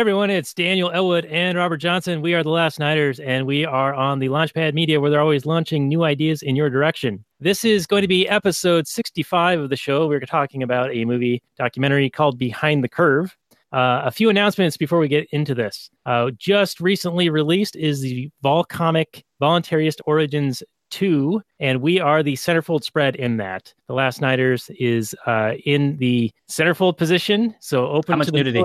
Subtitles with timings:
[0.00, 2.22] everyone, it's Daniel Elwood and Robert Johnson.
[2.22, 5.44] We are the Last Nighters, and we are on the Launchpad Media where they're always
[5.44, 7.22] launching new ideas in your direction.
[7.38, 10.06] This is going to be episode 65 of the show.
[10.06, 13.36] We're talking about a movie documentary called Behind the Curve.
[13.74, 15.90] Uh, a few announcements before we get into this.
[16.06, 22.84] Uh, just recently released is the Volcomic Voluntarist Origins 2, and we are the centerfold
[22.84, 23.72] spread in that.
[23.86, 28.38] The Last Nighters is uh, in the centerfold position, so open How much to the
[28.38, 28.64] nudity?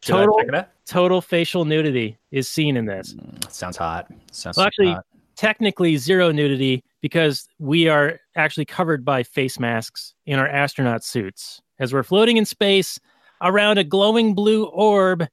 [0.00, 0.68] Total, check it out?
[0.86, 3.14] total facial nudity is seen in this.
[3.14, 4.10] Mm, sounds hot.
[4.32, 5.04] Sounds Well, actually, hot.
[5.36, 11.60] Technically, zero nudity because we are actually covered by face masks in our astronaut suits
[11.78, 12.98] as we're floating in space
[13.40, 15.26] around a glowing blue orb.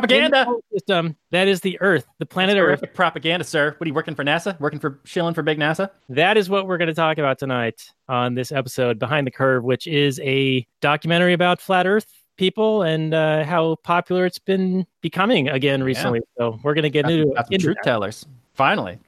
[0.00, 0.46] The propaganda.
[0.72, 2.82] System that is the Earth, the planet Earth.
[2.94, 3.74] Propaganda, sir.
[3.78, 4.58] What are you working for NASA?
[4.60, 5.90] Working for shilling for big NASA?
[6.08, 9.64] That is what we're going to talk about tonight on this episode, Behind the Curve,
[9.64, 15.48] which is a documentary about flat Earth people and uh, how popular it's been becoming
[15.48, 16.20] again recently.
[16.36, 17.88] So we're going to get into, into truth that.
[17.88, 18.26] tellers.
[18.54, 18.98] Finally.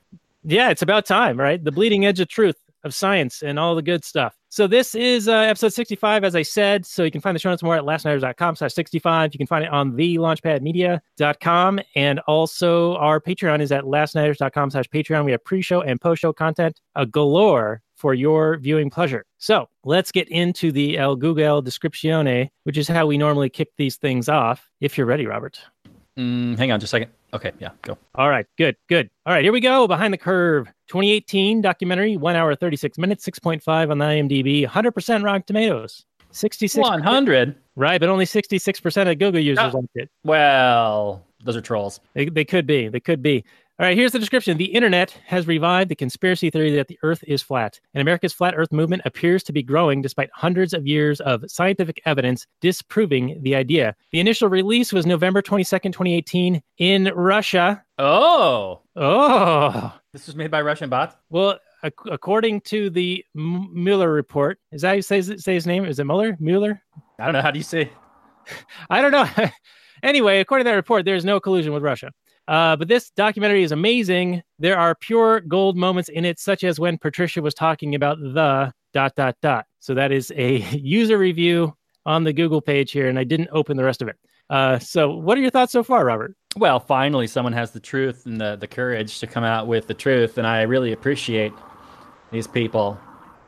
[0.44, 1.62] Yeah, it's about time, right?
[1.62, 4.36] The bleeding edge of truth of science and all the good stuff.
[4.56, 6.86] So this is uh, episode 65, as I said.
[6.86, 9.34] So you can find the show notes more at lastnighters.com slash 65.
[9.34, 11.80] You can find it on the launchpadmedia.com.
[11.94, 15.26] And also our Patreon is at lastnighters.com slash Patreon.
[15.26, 19.26] We have pre-show and post-show content a galore for your viewing pleasure.
[19.36, 23.96] So let's get into the El Google Descriptione, which is how we normally kick these
[23.96, 24.70] things off.
[24.80, 25.60] If you're ready, Robert.
[26.18, 27.10] Mm, hang on just a second.
[27.34, 27.98] Okay, yeah, go.
[28.14, 29.10] All right, good, good.
[29.26, 29.86] All right, here we go.
[29.86, 35.42] Behind the Curve, 2018 documentary, one hour 36 minutes, 6.5 on the IMDb, 100% Rotten
[35.42, 36.82] Tomatoes, 66.
[36.82, 37.54] 100.
[37.74, 39.78] Right, but only 66% of Google users Oh.
[39.78, 40.10] liked it.
[40.24, 42.00] Well, those are trolls.
[42.14, 42.88] They, they could be.
[42.88, 43.44] They could be.
[43.78, 44.56] All right, here's the description.
[44.56, 48.54] The internet has revived the conspiracy theory that the Earth is flat, and America's flat
[48.56, 53.54] Earth movement appears to be growing despite hundreds of years of scientific evidence disproving the
[53.54, 53.94] idea.
[54.12, 57.84] The initial release was November 22nd, 2018, in Russia.
[57.98, 61.14] Oh, Oh, this was made by Russian bots.
[61.28, 65.66] Well, ac- according to the M- Mueller report, is that how you say, say his
[65.66, 65.84] name?
[65.84, 66.34] Is it Mueller?
[66.40, 66.80] Mueller?
[67.18, 67.42] I don't know.
[67.42, 67.90] How do you say?
[68.90, 69.28] I don't know.
[70.02, 72.10] anyway, according to that report, there's no collusion with Russia.
[72.48, 74.42] Uh, but this documentary is amazing.
[74.58, 78.72] There are pure gold moments in it, such as when Patricia was talking about the
[78.92, 79.66] dot dot dot.
[79.80, 81.74] So that is a user review
[82.04, 84.16] on the Google page here, and I didn't open the rest of it.
[84.48, 86.36] Uh, so, what are your thoughts so far, Robert?
[86.56, 89.94] Well, finally, someone has the truth and the, the courage to come out with the
[89.94, 91.52] truth, and I really appreciate
[92.30, 92.98] these people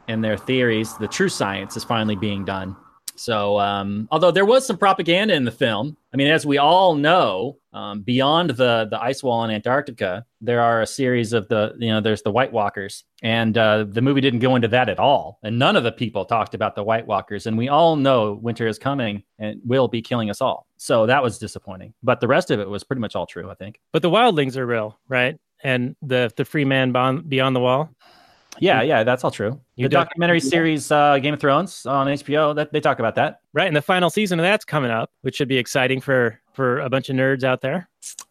[0.09, 0.97] and their theories.
[0.99, 2.77] The true science is finally being done.
[3.19, 6.95] So, um, although there was some propaganda in the film, I mean, as we all
[6.95, 11.75] know, um, beyond the the ice wall in Antarctica, there are a series of the
[11.79, 14.99] you know there's the White Walkers, and uh, the movie didn't go into that at
[14.99, 18.39] all, and none of the people talked about the White Walkers, and we all know
[18.41, 20.67] winter is coming and will be killing us all.
[20.77, 23.55] So that was disappointing, but the rest of it was pretty much all true, I
[23.55, 23.81] think.
[23.93, 25.39] But the wildlings are real, right?
[25.63, 27.91] And the the free man beyond, beyond the wall.
[28.61, 29.61] Yeah, yeah, that's all true.
[29.77, 33.41] You the documentary series uh, Game of Thrones on HBO that they talk about that.
[33.53, 36.81] Right, and the final season of that's coming up, which should be exciting for for
[36.81, 37.89] a bunch of nerds out there.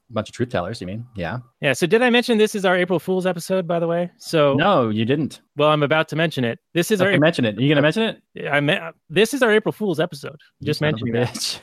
[0.10, 1.06] A bunch of truth tellers, you mean?
[1.16, 1.40] Yeah.
[1.62, 1.74] Yeah.
[1.74, 4.10] So did I mention this is our April Fool's episode, by the way?
[4.18, 5.42] So No, you didn't.
[5.58, 6.60] well, I'm about to mention it.
[6.74, 7.58] This is Okay, our mention it.
[7.58, 8.48] Are you gonna mention it?
[8.50, 8.80] I me-
[9.10, 10.40] this is our April Fool's episode.
[10.60, 11.62] You Just son of a mentioning that.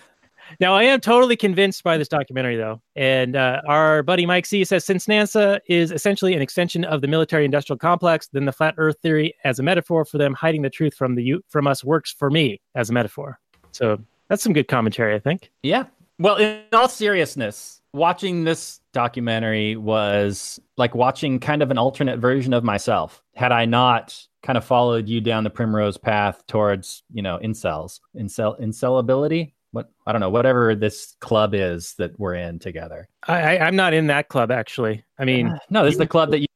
[0.61, 4.65] Now I am totally convinced by this documentary, though, and uh, our buddy Mike C
[4.65, 8.97] says since NASA is essentially an extension of the military-industrial complex, then the flat Earth
[9.03, 12.31] theory as a metaphor for them hiding the truth from the from us works for
[12.31, 13.39] me as a metaphor.
[13.73, 15.51] So that's some good commentary, I think.
[15.63, 15.85] Yeah.
[16.19, 22.53] Well, in all seriousness, watching this documentary was like watching kind of an alternate version
[22.53, 23.23] of myself.
[23.35, 28.01] Had I not kind of followed you down the primrose path towards, you know, incels,
[28.17, 29.55] incel, incelability.
[29.75, 33.09] What I don't know, whatever this club is that we're in together.
[33.27, 35.05] I, I I'm not in that club actually.
[35.19, 36.47] I mean, no, this is the club that you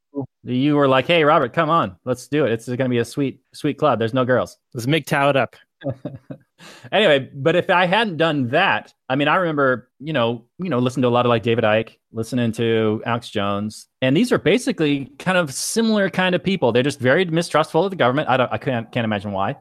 [0.44, 2.53] you were like, hey, Robert, come on, let's do it.
[2.53, 3.99] It's going to be a sweet, sweet club.
[3.99, 4.56] There's no girls.
[4.73, 5.56] let's MGTOW it up.
[6.93, 10.79] anyway, but if I hadn't done that, I mean, I remember, you know, you know,
[10.79, 14.38] listening to a lot of like David Icke, listening to Alex Jones, and these are
[14.38, 16.73] basically kind of similar kind of people.
[16.73, 18.29] They're just very mistrustful of the government.
[18.29, 19.56] I don't, I can't, can't imagine why.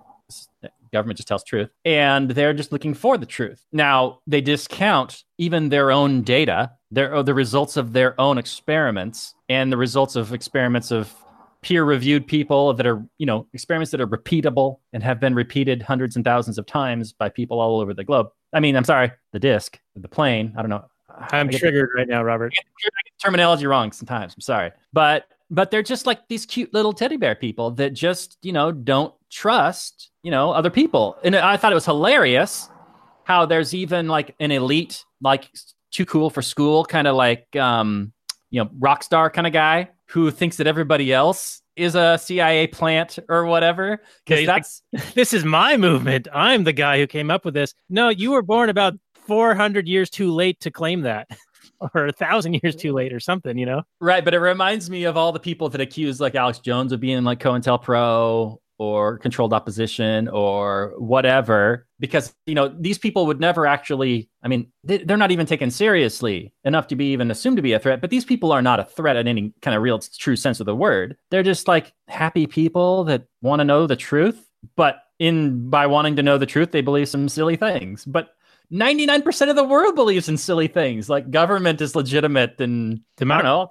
[0.98, 3.64] The government just tells truth, and they're just looking for the truth.
[3.72, 9.36] Now they discount even their own data, their uh, the results of their own experiments,
[9.48, 11.14] and the results of experiments of
[11.62, 16.16] peer-reviewed people that are, you know, experiments that are repeatable and have been repeated hundreds
[16.16, 18.28] and thousands of times by people all over the globe.
[18.54, 20.54] I mean, I'm sorry, the disc, the plane.
[20.58, 20.86] I don't know.
[21.32, 22.54] I'm I get- triggered right now, Robert.
[22.58, 24.34] I get terminology wrong sometimes.
[24.34, 28.38] I'm sorry, but but they're just like these cute little teddy bear people that just
[28.42, 31.16] you know don't trust you know other people.
[31.24, 32.68] And I thought it was hilarious
[33.24, 35.50] how there's even like an elite like
[35.90, 38.12] too cool for school, kind of like um,
[38.50, 42.68] you know, rock star kind of guy who thinks that everybody else is a CIA
[42.68, 44.02] plant or whatever.
[44.26, 46.28] Because that's like, this is my movement.
[46.34, 47.74] I'm the guy who came up with this.
[47.90, 48.96] No, you were born about
[49.28, 51.30] 400 years too late to claim that,
[51.94, 53.58] or a thousand years too late, or something.
[53.58, 53.84] You know?
[54.02, 54.26] right.
[54.26, 57.24] But it reminds me of all the people that accuse like Alex Jones of being
[57.24, 64.30] like COINTELPRO or controlled opposition or whatever because you know these people would never actually
[64.44, 67.74] i mean they, they're not even taken seriously enough to be even assumed to be
[67.74, 70.36] a threat but these people are not a threat in any kind of real true
[70.36, 71.18] sense of the word.
[71.32, 76.16] They're just like happy people that want to know the truth but in by wanting
[76.16, 78.06] to know the truth they believe some silly things.
[78.06, 78.30] But
[78.72, 83.44] 99% of the world believes in silly things like government is legitimate and I don't
[83.44, 83.70] know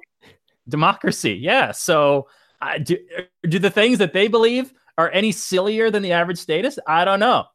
[0.69, 1.73] democracy yeah.
[1.73, 2.29] So
[2.61, 2.97] uh, do,
[3.43, 6.79] do the things that they believe are any sillier than the average status?
[6.87, 7.47] I don't know.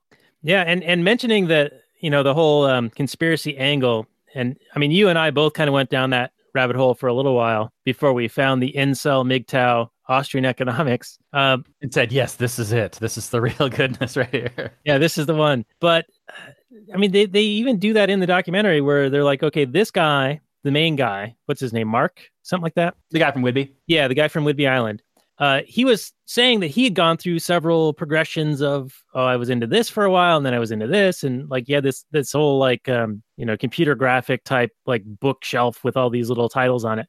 [0.44, 4.92] Yeah, and and mentioning that you know the whole um, conspiracy angle, and I mean
[4.92, 7.72] you and I both kind of went down that rabbit hole for a little while
[7.86, 11.18] before we found the incel MGTOW Austrian economics.
[11.34, 12.94] Um, and said, "Yes, this is it.
[12.94, 15.66] This is the real goodness right here." Yeah, this is the one.
[15.80, 16.06] But
[16.94, 19.92] I mean, they they even do that in the documentary where they're like, okay, this
[19.92, 22.96] guy, the main guy, what's his name, Mark, something like that.
[23.12, 23.72] The guy from Whidbey.
[23.88, 25.02] Yeah, the guy from Whidbey Island.
[25.42, 29.50] Uh, he was saying that he had gone through several progressions of oh i was
[29.50, 31.24] into this for a while and then i was into this.
[31.24, 35.84] And like yeah this this whole like um you know computer graphic type like bookshelf
[35.84, 37.08] with all these little titles on it.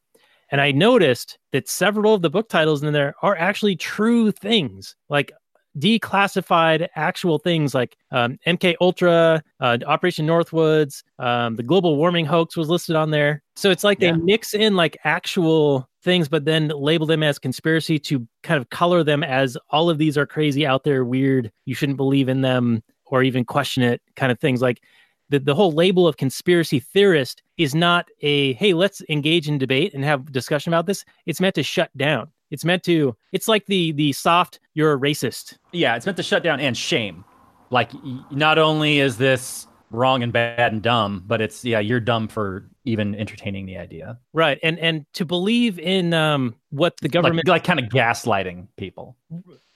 [0.50, 4.96] And i noticed that several of the book titles in there are actually true things
[5.10, 5.30] like
[5.78, 12.56] declassified actual things like um, mk ultra uh, operation northwoods um, the global warming hoax
[12.56, 13.42] was listed on there.
[13.56, 14.12] So it's like Yeah.
[14.12, 18.70] they mix in like actual things but then label them as conspiracy to kind of
[18.70, 22.40] color them as all of these are crazy out there weird you shouldn't believe in
[22.40, 22.82] them
[23.12, 24.62] or even question it kind of things.
[24.62, 24.82] Like
[25.28, 29.92] the, the whole label of conspiracy theorist is not a hey let's engage in debate
[29.94, 31.04] and have discussion about this.
[31.26, 32.28] It's meant to shut down.
[32.50, 35.58] It's meant to it's like the the soft you're a racist.
[35.72, 37.24] Yeah, it's meant to shut down and shame.
[37.70, 37.90] Like,
[38.30, 42.68] not only is this wrong and bad and dumb, but it's yeah, you're dumb for
[42.84, 44.18] even entertaining the idea.
[44.32, 48.66] right and and to believe in um what the Like, government like kind of gaslighting
[48.76, 49.16] people.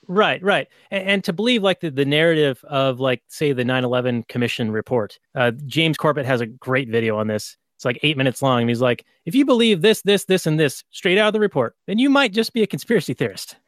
[0.09, 0.67] Right, right.
[0.89, 5.19] And, and to believe like the, the narrative of like say the 9/11 commission report.
[5.35, 7.57] Uh, James Corbett has a great video on this.
[7.75, 10.59] It's like 8 minutes long and he's like if you believe this this this and
[10.59, 13.57] this straight out of the report, then you might just be a conspiracy theorist.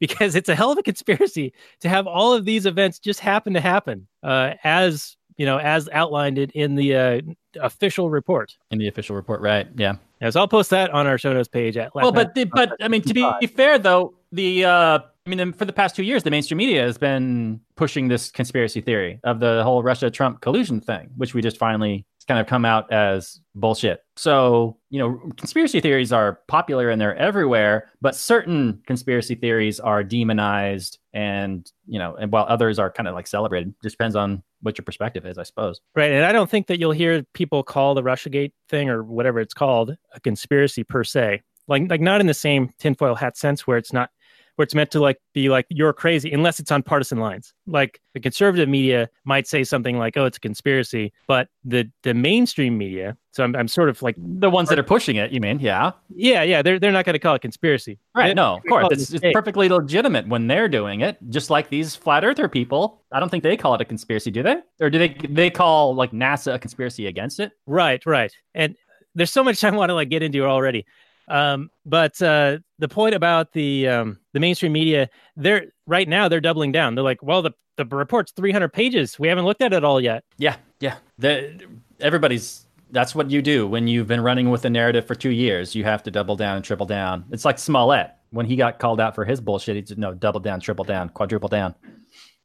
[0.00, 3.52] because it's a hell of a conspiracy to have all of these events just happen
[3.52, 7.20] to happen uh, as, you know, as outlined in, in the uh,
[7.62, 8.58] official report.
[8.70, 9.66] In the official report, right?
[9.74, 9.94] Yeah.
[10.20, 12.76] Yeah, so I'll post that on our show notes page at Well, but the, but
[12.78, 16.24] I mean, to be fair though, the uh, I mean, for the past two years,
[16.24, 20.78] the mainstream media has been pushing this conspiracy theory of the whole Russia Trump collusion
[20.78, 24.04] thing, which we just finally it's kind of come out as bullshit.
[24.14, 30.04] So you know, conspiracy theories are popular and they're everywhere, but certain conspiracy theories are
[30.04, 33.72] demonized, and you know, and while others are kind of like celebrated.
[33.82, 35.80] Just depends on what your perspective is, I suppose.
[35.96, 36.12] Right.
[36.12, 39.54] And I don't think that you'll hear people call the Russiagate thing or whatever it's
[39.54, 41.40] called a conspiracy per se.
[41.68, 44.10] Like like not in the same tinfoil hat sense where it's not
[44.56, 47.52] where it's meant to like be like you're crazy unless it's on partisan lines.
[47.66, 52.14] Like the conservative media might say something like, "Oh, it's a conspiracy," but the the
[52.14, 53.16] mainstream media.
[53.32, 55.60] So I'm I'm sort of like, The ones that are pushing it, you mean?
[55.60, 55.92] Yeah.
[56.14, 57.98] yeah, yeah, they're they're not going to call it conspiracy.
[58.14, 58.28] Right.
[58.28, 58.88] They- No, of course.
[58.90, 63.02] It's, it's perfectly legitimate when they're doing it, just like these flat earther people.
[63.12, 64.56] I don't think they call it a conspiracy, do they?
[64.80, 67.52] Or do they they call like NASA a conspiracy against it?
[67.66, 68.32] Right, right.
[68.54, 68.74] And
[69.14, 70.84] there's so much I want to like get into already.
[71.30, 76.40] Um, but uh, the point about the um, the mainstream media, they're right now they're
[76.40, 76.94] doubling down.
[76.94, 79.18] They're like, well, the the report's 300 pages.
[79.18, 80.24] We haven't looked at it all yet.
[80.36, 80.96] Yeah, yeah.
[81.18, 81.66] The,
[82.00, 85.74] everybody's that's what you do when you've been running with a narrative for two years.
[85.74, 87.24] You have to double down and triple down.
[87.30, 89.76] It's like Smollett when he got called out for his bullshit.
[89.76, 91.74] He said, "No, double down, triple down, quadruple down."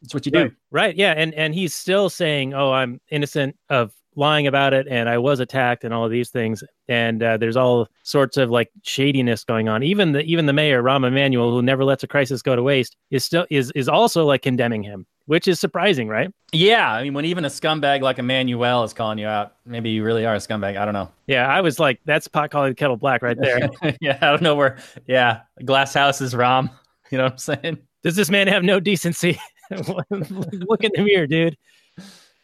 [0.01, 0.41] That's what you do.
[0.43, 4.88] Right, right, yeah, and and he's still saying, "Oh, I'm innocent of lying about it,
[4.89, 8.50] and I was attacked, and all of these things." And uh, there's all sorts of
[8.50, 9.84] like shadiness going on.
[9.84, 12.95] Even the even the mayor, Rahm Emanuel, who never lets a crisis go to waste,
[13.12, 16.31] is still is is also like condemning him, which is surprising, right?
[16.51, 20.03] Yeah, I mean, when even a scumbag like Emanuel is calling you out, maybe you
[20.03, 20.77] really are a scumbag.
[20.77, 21.12] I don't know.
[21.27, 23.69] Yeah, I was like, "That's pot calling the kettle black right there."
[24.01, 24.77] yeah, I don't know where.
[25.07, 26.69] Yeah, glass house is Rahm.
[27.12, 27.77] You know what I'm saying?
[28.03, 29.39] Does this man have no decency?
[29.69, 31.55] Look in the mirror, dude.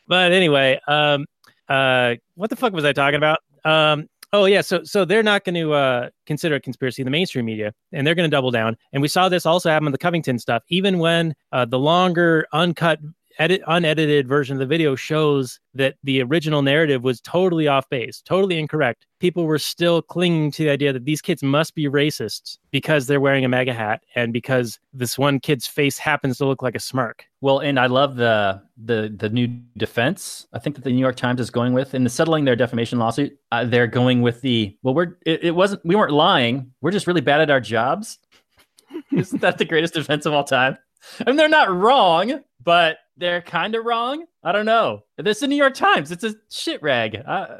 [0.07, 1.25] But anyway, um,
[1.71, 3.39] uh, what the fuck was I talking about?
[3.63, 7.11] Um, oh yeah, so so they're not going to uh, consider a conspiracy in the
[7.11, 8.75] mainstream media, and they're going to double down.
[8.91, 10.63] And we saw this also happen with the Covington stuff.
[10.67, 12.99] Even when uh, the longer uncut
[13.39, 18.21] edit unedited version of the video shows that the original narrative was totally off base,
[18.21, 19.05] totally incorrect.
[19.19, 23.21] People were still clinging to the idea that these kids must be racists because they're
[23.21, 26.79] wearing a MAGA hat and because this one kid's face happens to look like a
[26.79, 27.25] smirk.
[27.41, 29.47] Well, and I love the the the new
[29.77, 30.47] defense.
[30.53, 32.99] I think that the New York Times is going with in the settling their defamation
[32.99, 33.37] lawsuit.
[33.51, 36.71] Uh, they're going with the well, we're it, it wasn't we weren't lying.
[36.81, 38.19] We're just really bad at our jobs.
[39.11, 40.77] Isn't that the greatest defense of all time?
[41.19, 44.25] I mean, they're not wrong, but they're kind of wrong.
[44.43, 45.03] I don't know.
[45.17, 46.11] This is the New York Times.
[46.11, 47.21] It's a shit rag.
[47.25, 47.57] Uh,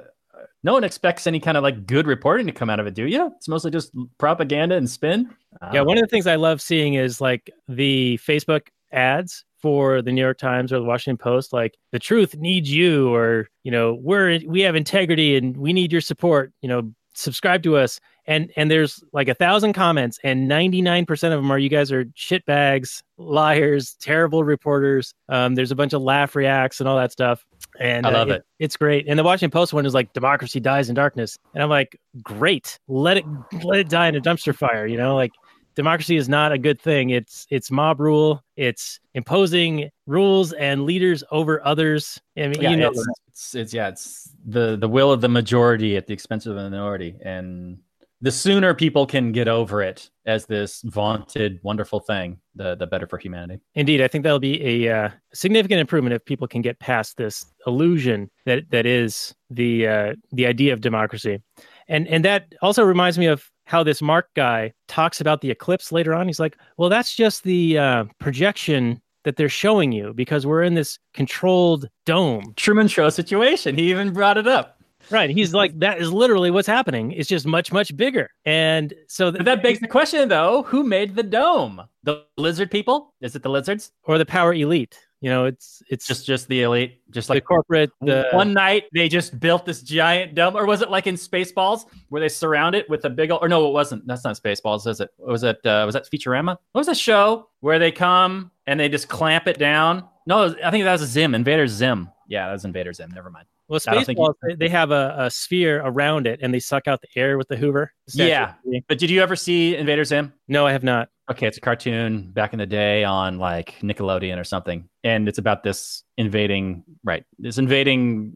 [0.63, 3.05] no one expects any kind of like good reporting to come out of it, do
[3.05, 3.31] you?
[3.38, 5.29] It's mostly just propaganda and spin.
[5.74, 10.12] Yeah, one of the things I love seeing is like the Facebook ads for the
[10.12, 13.98] New York Times or the Washington Post, like the truth needs you, or you know,
[14.01, 16.51] we're we have integrity and we need your support.
[16.62, 21.20] You know, subscribe to us and and there's like a thousand comments and 99% of
[21.20, 25.13] them are you guys are shitbags liars terrible reporters.
[25.30, 27.46] Um, there's a bunch of laugh reacts and all that stuff
[27.80, 28.44] and I love uh, it.
[28.60, 29.06] it's great.
[29.08, 31.38] And the washington post one is like democracy dies in darkness.
[31.53, 32.80] And i'm like great.
[32.88, 33.25] Let it
[33.63, 35.32] let it die in a dumpster fire you know like
[35.75, 37.10] democracy is not a good thing.
[37.12, 38.44] It's it's mob rule.
[38.56, 42.20] It's imposing rules and leaders over others.
[42.38, 45.30] I mean, yeah, you know it's, it's, it's yeah, it's the the will of the
[45.30, 47.80] majority at the expense of the minority, and
[48.22, 53.08] the sooner people can get over it as this vaunted wonderful thing, the the better
[53.08, 53.60] for humanity.
[53.74, 57.46] Indeed, I think that'll be a uh, significant improvement if people can get past this
[57.66, 61.42] illusion that that is the uh, the idea of democracy,
[61.88, 65.94] and and that also reminds me of how this Mark guy talks about the eclipse
[65.94, 66.28] later on.
[66.28, 70.74] He's like, "Well, that's just the uh, projection that they're showing you because we're in
[70.75, 73.78] this controlled dome." Truman Show situation.
[73.78, 74.78] He even brought it up.
[75.10, 75.30] Right.
[75.30, 77.13] He's like, "That is literally what's happening.
[77.13, 81.16] It's just much much bigger." And so But that begs the question, though: Who made
[81.16, 81.82] the dome?
[82.04, 83.13] The lizard people?
[83.22, 83.94] Is it the lizards?
[84.04, 85.00] or the power elite.
[85.22, 87.00] You know, it's it's Just just the elite?
[87.12, 87.92] Just like the corporate.
[88.01, 91.86] The one night they just built this giant dome, or was it like in Spaceballs
[92.10, 93.32] where they surround it with a big?
[93.32, 94.08] Or no, it wasn't.
[94.08, 95.12] That's not Spaceballs, is it?
[95.20, 95.63] Was it?
[95.63, 96.58] Uh, was that Futurama?
[96.72, 100.08] What was that show where they come and they just clamp it down?
[100.25, 102.10] No, I think that was Zim, Invader Zim.
[102.28, 103.12] Yeah, that was Invader Zim.
[103.13, 103.46] Never mind.
[103.68, 106.60] Well, I don't think Spaceballs, they- they have a, a sphere around it and they
[106.60, 107.94] suck out the air with the Hoover.
[108.08, 108.54] Statue Yeah.
[108.90, 110.34] But did you ever see Invader Zim?
[110.50, 111.10] No, I have not.
[111.30, 115.38] Okay, it's a cartoon back in the day on like Nickelodeon or something, and it's
[115.38, 118.34] about this invading right, this invading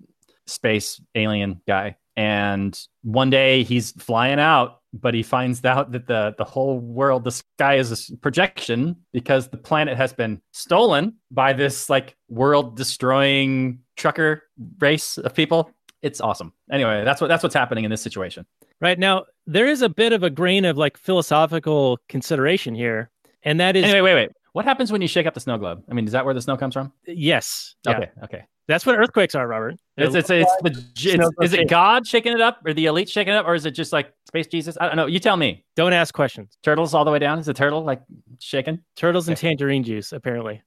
[0.47, 1.97] space alien guy.
[2.17, 7.25] And one day he's flying out, but he finds out that the the whole world,
[7.25, 12.77] the sky is a projection because the planet has been stolen by this like world
[12.77, 14.43] destroying trucker
[14.79, 15.71] race of people.
[16.01, 16.53] It's awesome.
[16.71, 18.45] Anyway, that's what that's what's happening in this situation.
[18.79, 23.09] Right now, there is a bit of a grain of like philosophical consideration here,
[23.43, 24.31] and that is Anyway, wait, wait.
[24.55, 25.83] What happens when you shake up the snow globe?
[25.91, 26.93] I mean, is that where the snow comes from?
[27.05, 27.97] yes, yeah.
[27.97, 28.43] Okay, okay.
[28.69, 29.75] that's what earthquakes are, Robert.
[29.97, 33.33] It's, it's, it's, legit- it's- is it God shaking it up or the elite shaking
[33.33, 34.77] it up or is it just like space Jesus?
[34.79, 35.07] I don't know.
[35.07, 35.65] You tell me.
[35.75, 36.57] Don't ask questions.
[36.63, 37.37] Turtles all the way down?
[37.37, 38.01] Is a turtle like
[38.39, 38.79] shaking?
[38.95, 40.61] Turtles and tangerine juice, apparently.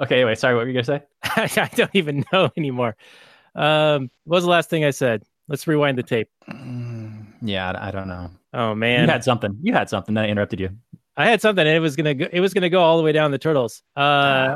[0.00, 1.00] Okay, anyway, sorry, what were you going to
[1.46, 1.56] say?
[1.62, 2.94] I don't even know anymore.
[3.54, 5.22] Um, what was the last thing I said?
[5.48, 6.28] Let's rewind the tape.
[7.40, 8.30] yeah, I, I don't know.
[8.52, 9.04] Oh man.
[9.06, 9.56] You had something.
[9.62, 10.70] You had something that I interrupted you.
[11.16, 11.66] I had something.
[11.66, 13.82] And it was gonna go, it was gonna go all the way down the turtles.
[13.96, 14.54] Uh,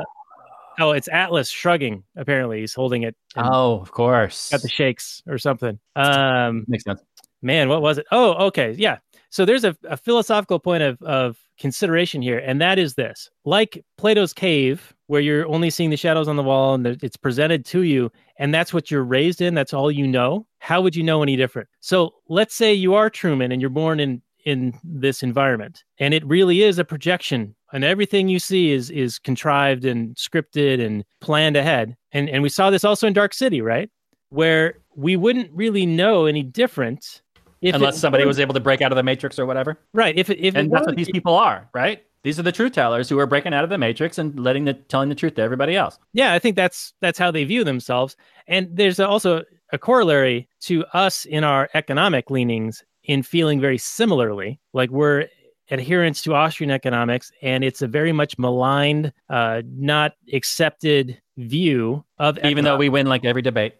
[0.79, 2.03] oh, it's Atlas shrugging.
[2.15, 3.15] Apparently, he's holding it.
[3.35, 4.49] Oh, of course.
[4.51, 5.79] got the shakes or something.
[5.95, 7.01] Um, Makes sense.
[7.41, 8.05] man, what was it?
[8.11, 8.97] Oh, okay, yeah.
[9.29, 13.83] So there's a, a philosophical point of of consideration here, and that is this: like
[13.97, 17.65] Plato's cave, where you're only seeing the shadows on the wall, and there- it's presented
[17.65, 19.53] to you, and that's what you're raised in.
[19.53, 20.47] That's all you know.
[20.59, 21.67] How would you know any different?
[21.81, 26.25] So let's say you are Truman, and you're born in in this environment, and it
[26.25, 27.55] really is a projection.
[27.73, 31.97] And everything you see is is contrived and scripted and planned ahead.
[32.13, 33.89] And and we saw this also in Dark City, right?
[34.29, 37.21] Where we wouldn't really know any different
[37.61, 39.79] Unless somebody was able to break out of the matrix or whatever.
[39.93, 40.15] right.
[40.15, 42.03] If if And that's were- what these people are, right?
[42.23, 44.73] These are the truth tellers who are breaking out of the matrix and letting the
[44.73, 45.97] telling the truth to everybody else.
[46.13, 48.15] yeah, I think that's that's how they view themselves.
[48.47, 54.59] And there's also a corollary to us in our economic leanings in feeling very similarly,
[54.73, 55.27] like we're
[55.71, 62.37] adherents to Austrian economics, and it's a very much maligned, uh, not accepted view of
[62.43, 63.75] Even though we win like every debate.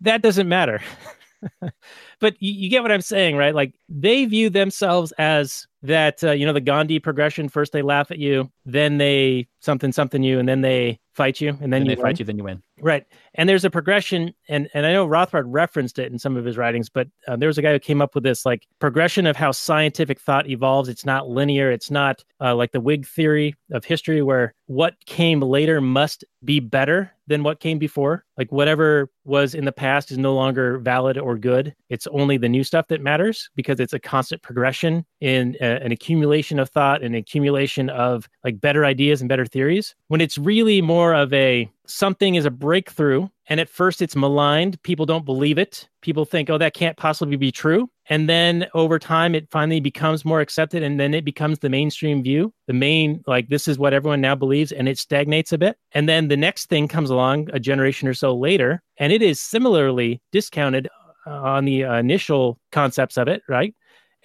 [0.00, 0.80] that doesn't matter.
[2.20, 3.54] but you, you get what I'm saying, right?
[3.54, 7.48] Like they view themselves as that, uh, you know, the Gandhi progression.
[7.48, 11.50] First they laugh at you, then they something something you, and then they fight you,
[11.50, 12.62] and then Then you they fight you, then you win.
[12.80, 13.04] Right.
[13.34, 16.56] And there's a progression, and, and I know Rothbard referenced it in some of his
[16.56, 19.36] writings, but uh, there was a guy who came up with this like progression of
[19.36, 20.88] how scientific thought evolves.
[20.88, 21.70] It's not linear.
[21.70, 26.58] It's not uh, like the Whig theory of history where what came later must be
[26.58, 28.24] better than what came before.
[28.38, 31.74] Like whatever was in the past is no longer valid or good.
[31.90, 35.92] It's only the new stuff that matters because it's a constant progression in uh, an
[35.92, 39.94] accumulation of thought, an accumulation of like better ideas and better theories.
[40.08, 44.80] When it's really more of a something is a breakthrough and at first it's maligned.
[44.82, 45.88] People don't believe it.
[46.02, 47.90] People think oh that can't possibly be true.
[48.08, 52.22] And then over time it finally becomes more accepted and then it becomes the mainstream
[52.22, 55.76] view the main like this is what everyone now believes and it stagnates a bit.
[55.92, 59.40] And then the next thing comes along a generation or so later and it is
[59.40, 60.88] similarly discounted
[61.26, 63.74] uh, on the uh, initial concepts of it right?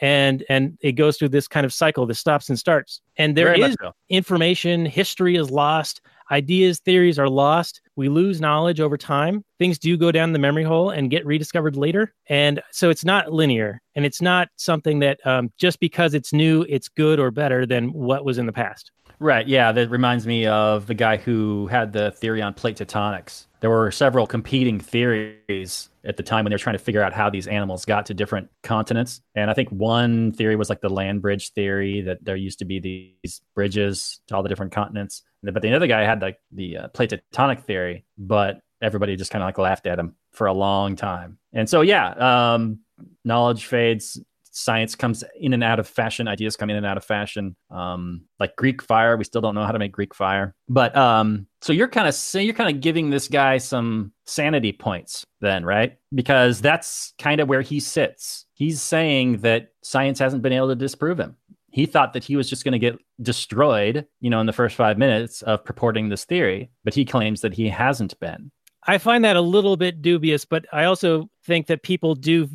[0.02, 3.02] And and it goes through this kind of cycle this stops and starts.
[3.18, 3.94] And there Very is so.
[4.10, 6.02] information history is lost
[6.32, 7.82] ideas theories are lost.
[7.96, 9.44] We lose knowledge over time.
[9.60, 12.14] Things do go down the memory hole and get rediscovered later.
[12.28, 16.66] And so it's not linear and it's not something that um, just because it's new
[16.68, 19.48] it's good or better than what was in the past Right.
[19.48, 19.72] Yeah.
[19.72, 23.46] That reminds me of the guy who had the theory on plate tectonics.
[23.62, 27.14] There were several competing theories at the time when they were trying to figure out
[27.14, 29.22] how these animals got to different continents.
[29.34, 32.66] And I think one theory was like the land bridge theory that there used to
[32.66, 32.80] be
[33.24, 35.24] these bridges to all the different continents.
[35.42, 39.44] But the other guy had like the uh, plate tectonic theory, but everybody just kind
[39.44, 41.40] of like laughed at him for a long time.
[41.54, 42.80] And so, yeah, um,
[43.24, 44.20] knowledge fades
[44.56, 47.56] science comes in and out of fashion ideas come in and out of fashion.
[47.70, 50.56] Um like greek fire we still don't know how to make greek fire.
[50.70, 54.72] But um so you're kind of say you're kind of giving this guy some sanity
[54.72, 55.98] points then right?
[56.14, 58.46] Because that's kind of where he sits.
[58.54, 61.36] He's saying that science hasn't been able to disprove him.
[61.70, 64.78] He thought that he was just going to get destroyed you know in the first
[64.78, 68.52] 5 minutes of purporting this theory but he claims that he hasn't been.
[68.88, 72.48] I find that a little bit dubious but i also think that people do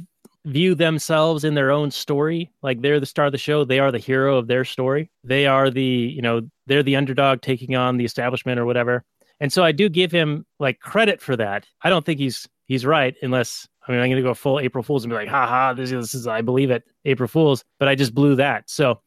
[0.46, 3.92] view themselves in their own story like they're the star of the show they are
[3.92, 7.96] the hero of their story they are the you know they're the underdog taking on
[7.98, 9.04] the establishment or whatever.
[9.40, 11.66] And so i do give him like credit for that.
[11.82, 15.04] I don't think he's he's right unless i mean i'm to go full april fools
[15.04, 17.88] and be like ha ha this, is- this is i believe it april fools but
[17.88, 18.68] i just blew that.
[18.70, 19.00] So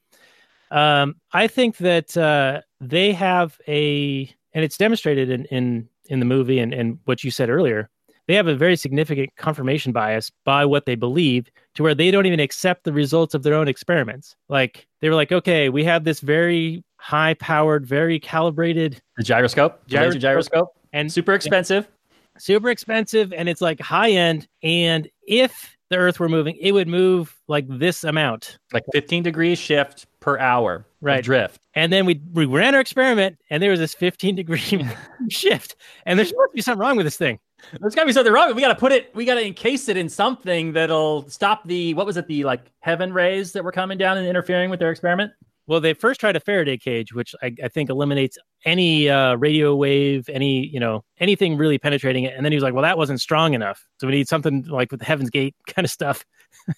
[0.71, 6.25] um i think that uh they have a and it's demonstrated in in in the
[6.25, 7.89] movie and and what you said earlier
[8.27, 12.25] they have a very significant confirmation bias by what they believe to where they don't
[12.25, 14.35] even accept the results of their own experiments.
[14.49, 19.81] Like they were like, okay, we have this very high powered, very calibrated the gyroscope
[19.89, 20.69] laser Gyroscope.
[20.93, 21.87] and super expensive
[22.39, 24.47] super expensive and it's like high end.
[24.63, 28.57] And if the earth were moving, it would move like this amount.
[28.71, 31.23] like 15 degrees shift per hour Right.
[31.23, 34.59] drift And then we, we ran our experiment and there was this 15 degree
[35.29, 35.75] shift.
[36.05, 37.39] And there's supposed to be something wrong with this thing.
[37.79, 39.89] There's got to be something wrong we got to put it we got to encase
[39.89, 43.71] it in something that'll stop the what was it the like heaven rays that were
[43.71, 45.31] coming down and interfering with their experiment
[45.65, 49.75] Well, they first tried a Faraday cage, which I, I think eliminates any uh, radio
[49.75, 52.33] wave, any you know anything really penetrating it.
[52.35, 54.91] And then he was like, "Well, that wasn't strong enough, so we need something like
[54.91, 56.25] with the Heaven's Gate kind of stuff."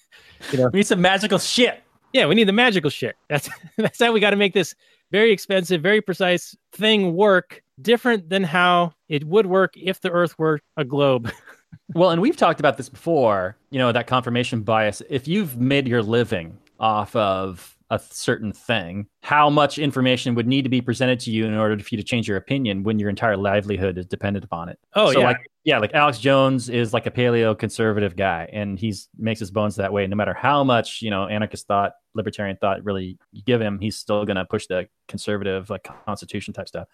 [0.52, 1.82] You know, we need some magical shit
[2.14, 3.16] Yeah, we need the magical shit.
[3.30, 4.76] That's that's how we got to make this
[5.12, 10.38] very expensive, very precise thing work, different than how it would work if the Earth
[10.38, 11.32] were a globe.
[11.94, 15.02] well and we've talked about this before you know that confirmation bias.
[15.10, 20.64] If you've made your living off of a certain thing how much information would need
[20.64, 23.10] to be presented to you in order for you to change your opinion when your
[23.10, 24.80] entire livelihood is dependent upon it?
[24.96, 28.80] Oh so yeah, like yeah like alex jones is like a paleo conservative guy and
[28.80, 30.08] he's makes his bones that way.
[30.08, 33.98] No matter how much you know anarchist thought libertarian thought really you give him he's
[33.98, 36.88] still going to push the conservative like constitution type stuff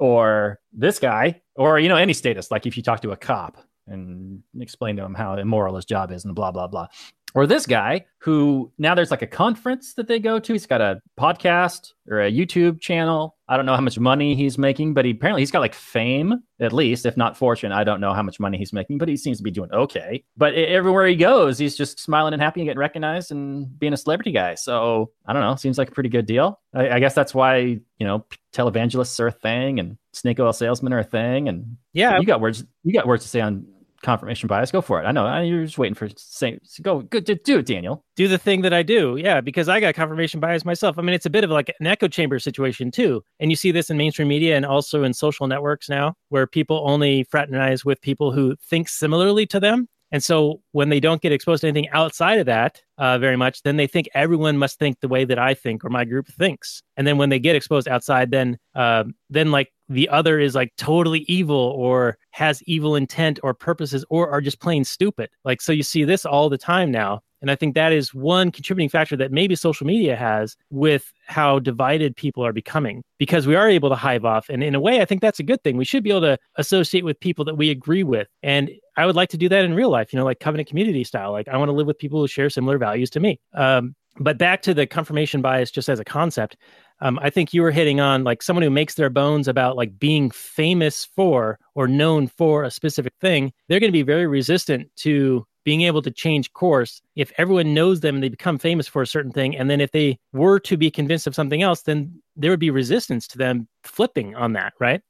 [0.00, 3.58] or this guy or you know any status like if you talk to a cop
[3.86, 6.86] and explain to him how immoral his job is and blah blah blah
[7.34, 10.52] or this guy who now there's like a conference that they go to.
[10.52, 13.36] He's got a podcast or a YouTube channel.
[13.48, 16.42] I don't know how much money he's making, but he apparently he's got like fame,
[16.60, 17.72] at least, if not fortune.
[17.72, 20.22] I don't know how much money he's making, but he seems to be doing okay.
[20.36, 23.96] But everywhere he goes, he's just smiling and happy and getting recognized and being a
[23.96, 24.54] celebrity guy.
[24.54, 25.54] So I don't know.
[25.56, 26.60] Seems like a pretty good deal.
[26.74, 30.92] I, I guess that's why, you know, televangelists are a thing and snake oil salesmen
[30.92, 31.48] are a thing.
[31.48, 32.18] And yeah.
[32.18, 33.66] you got words, you got words to say on
[34.02, 34.70] confirmation bias.
[34.70, 35.06] Go for it.
[35.06, 35.40] I know.
[35.40, 38.04] You're just waiting for say go good do, do it, Daniel.
[38.16, 39.16] do the thing that I do.
[39.16, 40.98] Yeah, because I got confirmation bias myself.
[40.98, 43.22] I mean, it's a bit of like an echo chamber situation too.
[43.38, 46.82] And you see this in mainstream media and also in social networks now, where people
[46.84, 49.88] only fraternize with people who think similarly to them.
[50.12, 53.62] And so when they don't get exposed to anything outside of that uh, very much,
[53.62, 56.82] then they think everyone must think the way that I think or my group thinks.
[56.96, 60.72] And then when they get exposed outside, then uh, then like the other is like
[60.76, 65.28] totally evil or has evil intent or purposes or are just plain stupid.
[65.44, 67.22] Like, so you see this all the time now.
[67.42, 71.58] And I think that is one contributing factor that maybe social media has with how
[71.58, 74.48] divided people are becoming because we are able to hive off.
[74.48, 75.76] And in a way, I think that's a good thing.
[75.76, 78.28] We should be able to associate with people that we agree with.
[78.42, 81.02] And I would like to do that in real life, you know, like covenant community
[81.02, 81.32] style.
[81.32, 83.40] Like, I want to live with people who share similar values to me.
[83.54, 86.56] Um, but back to the confirmation bias just as a concept
[87.00, 89.98] um, i think you were hitting on like someone who makes their bones about like
[89.98, 94.88] being famous for or known for a specific thing they're going to be very resistant
[94.96, 99.02] to being able to change course if everyone knows them and they become famous for
[99.02, 102.12] a certain thing and then if they were to be convinced of something else then
[102.36, 105.02] there would be resistance to them flipping on that right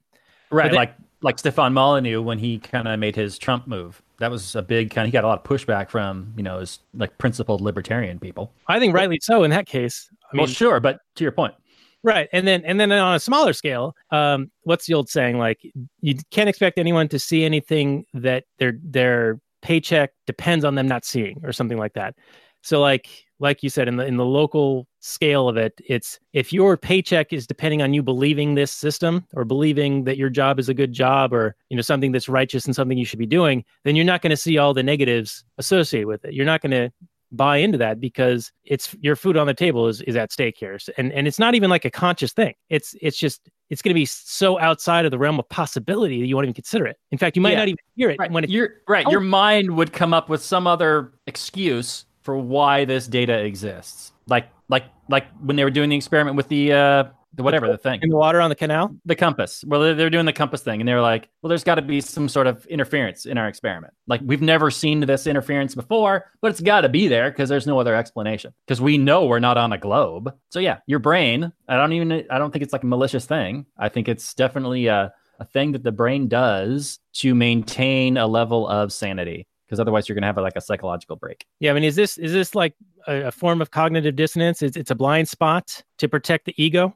[0.49, 4.01] right like like Stefan Molyneux when he kind of made his Trump move.
[4.19, 5.05] That was a big kind.
[5.05, 8.51] Of, he got a lot of pushback from you know his like principled libertarian people.
[8.67, 10.09] I think rightly so in that case.
[10.31, 11.53] I mean, well, sure, but to your point,
[12.03, 12.29] right?
[12.31, 15.37] And then and then on a smaller scale, um, what's the old saying?
[15.37, 15.59] Like
[16.01, 21.05] you can't expect anyone to see anything that their their paycheck depends on them not
[21.05, 22.15] seeing, or something like that.
[22.61, 23.09] So like
[23.41, 27.33] like you said in the in the local scale of it it's if your paycheck
[27.33, 30.93] is depending on you believing this system or believing that your job is a good
[30.93, 34.05] job or you know something that's righteous and something you should be doing then you're
[34.05, 36.91] not going to see all the negatives associated with it you're not going to
[37.31, 40.77] buy into that because it's your food on the table is, is at stake here
[40.97, 43.95] and and it's not even like a conscious thing it's it's just it's going to
[43.95, 47.17] be so outside of the realm of possibility that you won't even consider it in
[47.17, 47.59] fact you might yeah.
[47.59, 48.31] not even hear it right.
[48.31, 49.11] when it, you're right oh.
[49.11, 54.13] your mind would come up with some other excuse for why this data exists.
[54.27, 57.77] Like like like when they were doing the experiment with the uh the whatever the
[57.77, 57.99] thing.
[58.01, 58.95] In the water on the canal?
[59.05, 59.63] The compass.
[59.65, 62.01] Well they're, they're doing the compass thing and they're like well there's got to be
[62.01, 63.93] some sort of interference in our experiment.
[64.07, 67.67] Like we've never seen this interference before but it's got to be there because there's
[67.67, 68.53] no other explanation.
[68.67, 70.33] Because we know we're not on a globe.
[70.49, 73.65] So yeah your brain i don't even i don't think it's like a malicious thing.
[73.77, 78.67] I think it's definitely a, a thing that the brain does to maintain a level
[78.67, 81.45] of sanity because otherwise you're going to have a, like a psychological break.
[81.61, 82.75] Yeah, I mean, is this is this like
[83.07, 84.61] a, a form of cognitive dissonance?
[84.61, 86.93] It's it's a blind spot to protect the ego.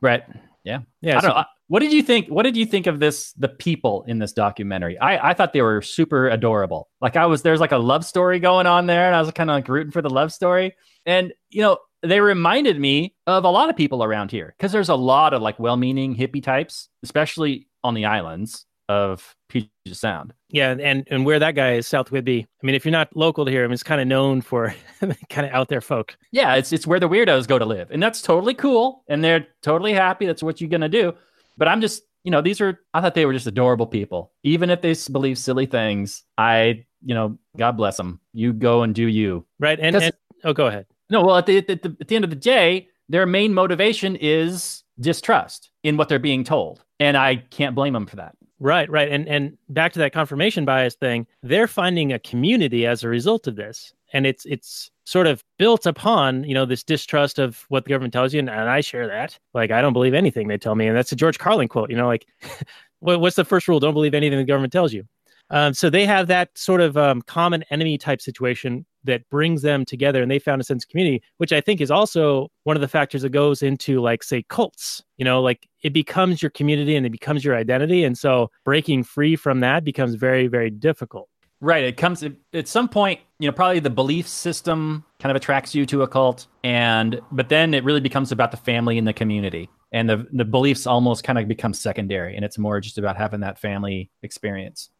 [0.00, 0.22] Right.
[0.64, 0.80] Yeah.
[1.00, 1.18] Yeah.
[1.18, 1.44] I don't so, know.
[1.68, 2.28] What did you think?
[2.28, 3.32] What did you think of this?
[3.34, 4.98] The people in this documentary.
[4.98, 6.88] I I thought they were super adorable.
[7.00, 9.50] Like I was there's like a love story going on there, and I was kind
[9.50, 10.74] of like rooting for the love story.
[11.04, 14.88] And you know, they reminded me of a lot of people around here because there's
[14.88, 20.32] a lot of like well-meaning hippie types, especially on the islands of Puget Sound.
[20.48, 22.44] Yeah, and and where that guy is, South Whidbey.
[22.44, 24.74] I mean, if you're not local to here, I mean, it's kind of known for
[25.28, 26.16] kind of out there folk.
[26.32, 29.46] Yeah, it's it's where the weirdos go to live, and that's totally cool, and they're
[29.62, 30.26] totally happy.
[30.26, 31.14] That's what you're gonna do.
[31.56, 32.80] But I'm just, you know, these are.
[32.94, 36.24] I thought they were just adorable people, even if they believe silly things.
[36.38, 38.20] I, you know, God bless them.
[38.32, 39.44] You go and do you.
[39.58, 40.12] Right, and, and
[40.44, 40.86] oh, go ahead.
[41.10, 44.16] No, well, at the, at the at the end of the day, their main motivation
[44.16, 48.34] is distrust in what they're being told, and I can't blame them for that.
[48.60, 49.08] Right, right.
[49.08, 53.46] And and back to that confirmation bias thing, they're finding a community as a result
[53.46, 53.92] of this.
[54.12, 58.12] And it's it's sort of built upon, you know, this distrust of what the government
[58.12, 58.40] tells you.
[58.40, 59.38] And, and I share that.
[59.54, 60.88] Like I don't believe anything they tell me.
[60.88, 62.26] And that's a George Carlin quote, you know, like
[63.00, 63.78] what's the first rule?
[63.80, 65.04] Don't believe anything the government tells you.
[65.50, 69.84] Um, so they have that sort of um, common enemy type situation that brings them
[69.84, 72.80] together and they found a sense of community which i think is also one of
[72.80, 76.96] the factors that goes into like say cults you know like it becomes your community
[76.96, 81.28] and it becomes your identity and so breaking free from that becomes very very difficult.
[81.60, 85.74] Right it comes at some point you know probably the belief system kind of attracts
[85.74, 89.12] you to a cult and but then it really becomes about the family and the
[89.12, 93.16] community and the the beliefs almost kind of become secondary and it's more just about
[93.16, 94.90] having that family experience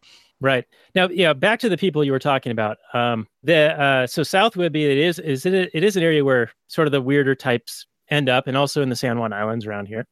[0.40, 1.32] Right now, yeah.
[1.32, 2.78] Back to the people you were talking about.
[2.94, 6.52] Um, the uh, so South Whidbey, it is is it it is an area where
[6.68, 9.86] sort of the weirder types end up, and also in the San Juan Islands around
[9.86, 10.06] here.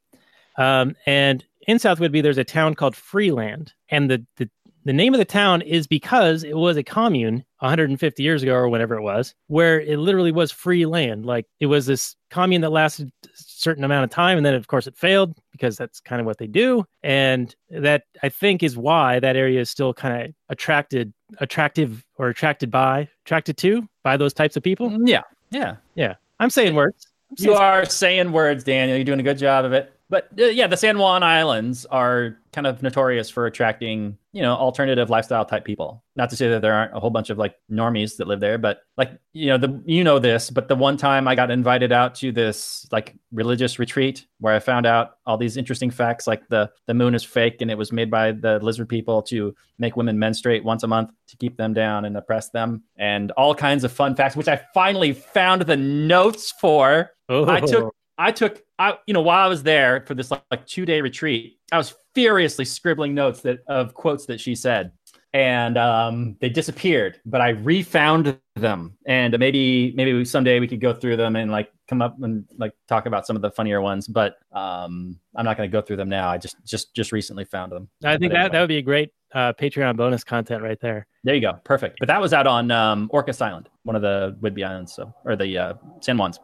[0.58, 4.50] Um, and in South Whidbey, there's a town called Freeland, and the the
[4.84, 8.68] the name of the town is because it was a commune 150 years ago or
[8.68, 11.24] whenever it was, where it literally was free land.
[11.24, 14.66] Like it was this commune that lasted a certain amount of time, and then of
[14.66, 16.84] course it failed because that's kind of what they do.
[17.02, 22.28] And that I think is why that area is still kind of attracted, attractive or
[22.28, 24.90] attracted by, attracted to by those types of people.
[24.90, 26.14] Mm, yeah, yeah, yeah.
[26.38, 27.08] I'm saying words.
[27.30, 28.96] I'm saying you are saying words, Daniel.
[28.96, 29.92] You're doing a good job of it.
[30.08, 34.54] But uh, yeah, the San Juan Islands are kind of notorious for attracting, you know,
[34.54, 36.02] alternative lifestyle type people.
[36.14, 38.56] Not to say that there aren't a whole bunch of like normies that live there,
[38.56, 41.90] but like, you know, the you know this, but the one time I got invited
[41.90, 46.46] out to this like religious retreat where I found out all these interesting facts like
[46.48, 49.96] the the moon is fake and it was made by the lizard people to make
[49.96, 53.82] women menstruate once a month to keep them down and oppress them and all kinds
[53.82, 57.10] of fun facts which I finally found the notes for.
[57.28, 57.48] Oh.
[57.48, 60.66] I took I took I you know while I was there for this like, like
[60.66, 64.92] two day retreat, I was furiously scribbling notes that of quotes that she said,
[65.32, 67.20] and um, they disappeared.
[67.26, 71.70] But I refound them, and maybe maybe someday we could go through them and like
[71.88, 74.08] come up and like talk about some of the funnier ones.
[74.08, 76.30] But um, I'm not going to go through them now.
[76.30, 77.88] I just just just recently found them.
[78.02, 81.06] I think that that would be a great uh, Patreon bonus content right there.
[81.24, 81.98] There you go, perfect.
[81.98, 85.36] But that was out on um, Orcas Island, one of the Whidbey Islands, so or
[85.36, 86.40] the uh, San Juans.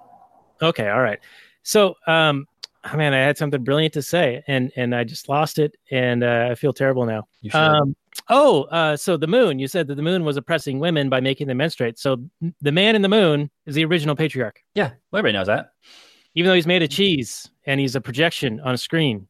[0.60, 1.18] Okay, all right.
[1.62, 2.46] So, um,
[2.84, 6.24] oh man, I had something brilliant to say, and and I just lost it, and
[6.24, 7.26] uh, I feel terrible now.
[7.54, 7.94] Um,
[8.28, 9.58] oh, uh, so the moon.
[9.58, 11.98] You said that the moon was oppressing women by making them menstruate.
[11.98, 12.16] So
[12.60, 15.72] the man in the moon is the original patriarch, yeah, well, everybody knows that.
[16.34, 19.28] even though he's made of cheese and he's a projection on a screen.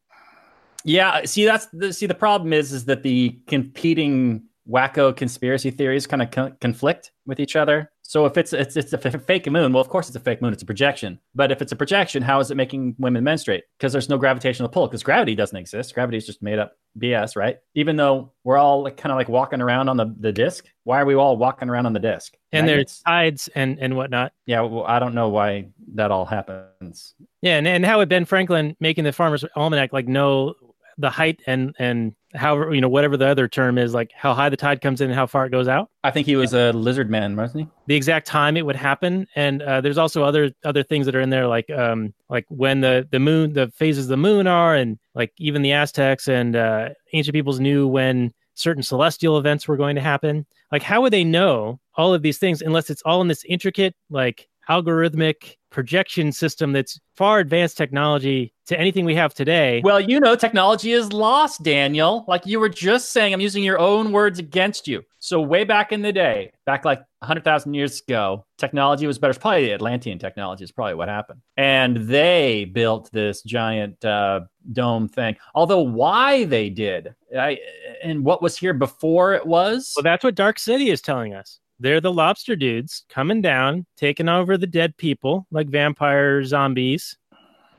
[0.84, 6.06] Yeah, see that's the see the problem is is that the competing wacko conspiracy theories
[6.06, 7.90] kind of con- conflict with each other.
[8.12, 10.42] So if it's it's it's a f- fake moon, well, of course it's a fake
[10.42, 10.52] moon.
[10.52, 11.18] It's a projection.
[11.34, 13.64] But if it's a projection, how is it making women menstruate?
[13.78, 14.86] Because there's no gravitational pull.
[14.86, 15.94] Because gravity doesn't exist.
[15.94, 17.56] Gravity is just made up BS, right?
[17.74, 20.66] Even though we're all like, kind of like walking around on the the disc.
[20.84, 22.36] Why are we all walking around on the disc?
[22.52, 22.96] And Magnets?
[22.96, 24.34] there's tides and and whatnot.
[24.44, 24.60] yeah.
[24.60, 27.14] Well, I don't know why that all happens.
[27.40, 30.52] Yeah, and, and how would Ben Franklin making the Farmer's Almanac like know
[30.98, 34.48] the height and and how you know whatever the other term is like how high
[34.48, 36.72] the tide comes in and how far it goes out, I think he was a
[36.72, 37.68] lizard man, wasn't he?
[37.86, 41.20] the exact time it would happen, and uh, there's also other other things that are
[41.20, 44.74] in there like um like when the the moon the phases of the moon are,
[44.74, 49.76] and like even the Aztecs and uh, ancient peoples knew when certain celestial events were
[49.76, 50.46] going to happen.
[50.70, 53.94] Like how would they know all of these things unless it's all in this intricate
[54.10, 59.80] like algorithmic projection system that's far advanced technology to anything we have today.
[59.84, 62.24] Well, you know, technology is lost, Daniel.
[62.28, 65.02] Like you were just saying, I'm using your own words against you.
[65.18, 69.30] So, way back in the day, back like 100,000 years ago, technology was better.
[69.30, 71.40] It's probably the Atlantean technology, is probably what happened.
[71.56, 74.40] And they built this giant uh,
[74.72, 75.36] dome thing.
[75.54, 77.58] Although, why they did, I,
[78.02, 81.60] and what was here before it was, Well, that's what Dark City is telling us.
[81.80, 87.16] They're the lobster dudes coming down, taking over the dead people like vampire zombies.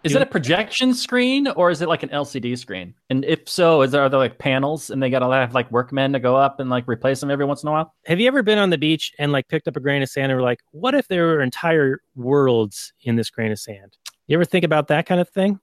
[0.03, 2.93] is it a projection screen or is it like an LCD screen?
[3.09, 5.71] And if so, is there, are there like panels and they got to have like
[5.71, 7.93] workmen to go up and like replace them every once in a while?
[8.05, 10.31] Have you ever been on the beach and like picked up a grain of sand
[10.31, 13.97] and were like, what if there were entire worlds in this grain of sand?
[14.27, 15.59] You ever think about that kind of thing?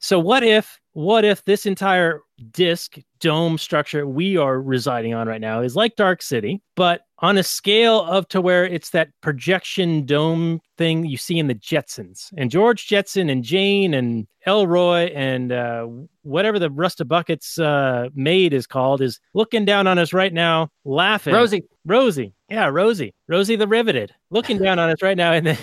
[0.00, 5.40] So what if what if this entire disk dome structure we are residing on right
[5.40, 10.06] now is like Dark City, but on a scale of to where it's that projection
[10.06, 15.52] dome thing you see in the Jetsons and George Jetson and Jane and Elroy and
[15.52, 15.86] uh,
[16.22, 20.32] whatever the Rust of Buckets uh, maid is called is looking down on us right
[20.32, 21.34] now, laughing.
[21.34, 22.32] Rosie, Rosie.
[22.48, 23.14] Yeah, Rosie.
[23.26, 24.14] Rosie the Riveted.
[24.30, 25.58] Looking down on us right now in the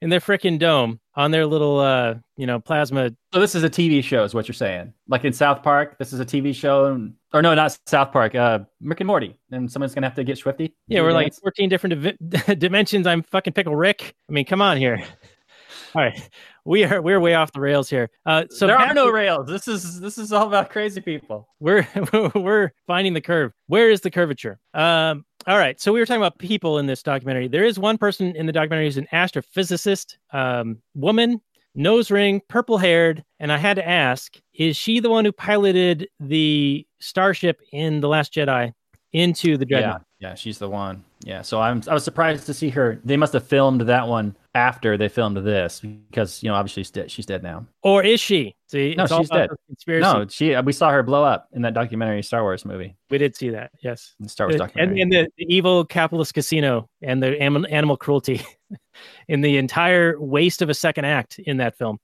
[0.00, 3.10] in their freaking dome on their little uh, you know, plasma.
[3.34, 4.94] So this is a TV show, is what you're saying?
[5.06, 8.34] Like in South Park, this is a TV show, and, or no, not South Park,
[8.34, 10.74] uh, Rick and Morty, and someone's gonna have to get swifty.
[10.88, 13.06] Yeah, we're like 14 different divi- dimensions.
[13.06, 14.14] I'm fucking pickle Rick.
[14.30, 15.04] I mean, come on here.
[15.94, 16.30] All right.
[16.64, 18.08] We are we're way off the rails here.
[18.24, 19.46] Uh so there are no rails.
[19.48, 21.48] This is this is all about crazy people.
[21.58, 21.86] we're
[22.34, 23.52] we're finding the curve.
[23.66, 24.60] Where is the curvature?
[24.72, 25.80] Um, all right.
[25.80, 27.48] So we were talking about people in this documentary.
[27.48, 31.40] There is one person in the documentary who's an astrophysicist, um, woman,
[31.74, 36.08] nose ring, purple haired, and I had to ask: Is she the one who piloted
[36.18, 38.72] the starship in the Last Jedi
[39.12, 40.02] into the Yeah, dreadnought?
[40.20, 41.02] Yeah, she's the one.
[41.24, 43.00] Yeah, so I'm I was surprised to see her.
[43.04, 46.90] They must have filmed that one after they filmed this because you know obviously she's
[46.90, 47.10] dead.
[47.10, 47.66] She's dead now.
[47.82, 48.54] Or is she?
[48.68, 49.48] See, No, she's dead.
[49.66, 50.02] Conspiracy.
[50.02, 53.16] No, she uh, we saw her blow up in that documentary Star Wars movie, we
[53.16, 53.70] did see that.
[53.82, 54.14] Yes.
[54.20, 55.00] the Star Wars uh, documentary.
[55.00, 58.42] and the, the evil capitalist casino and the anim- animal cruelty
[59.28, 61.98] in the entire waste of a second act in that film.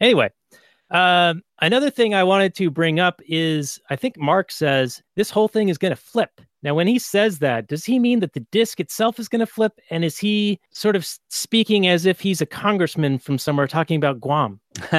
[0.00, 0.30] Anyway,
[0.92, 5.48] um, another thing I wanted to bring up is I think Mark says this whole
[5.48, 6.40] thing is going to flip.
[6.62, 9.46] Now, when he says that, does he mean that the disc itself is going to
[9.46, 9.80] flip?
[9.90, 14.20] And is he sort of speaking as if he's a congressman from somewhere talking about
[14.20, 14.60] Guam?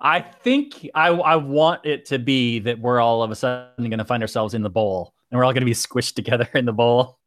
[0.00, 3.98] I think I, I want it to be that we're all of a sudden going
[3.98, 6.66] to find ourselves in the bowl and we're all going to be squished together in
[6.66, 7.18] the bowl.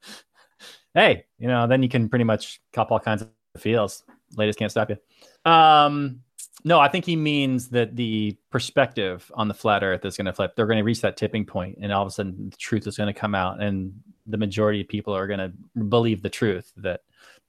[0.94, 4.04] hey, you know, then you can pretty much cop all kinds of feels.
[4.36, 5.52] Ladies can't stop you.
[5.52, 6.22] Um,
[6.63, 10.34] no, I think he means that the perspective on the flat earth is going to
[10.34, 10.56] flip.
[10.56, 12.98] They're going to reach that tipping point and all of a sudden the truth is
[12.98, 13.93] going to come out and
[14.26, 15.52] the majority of people are going to
[15.84, 17.02] believe the truth that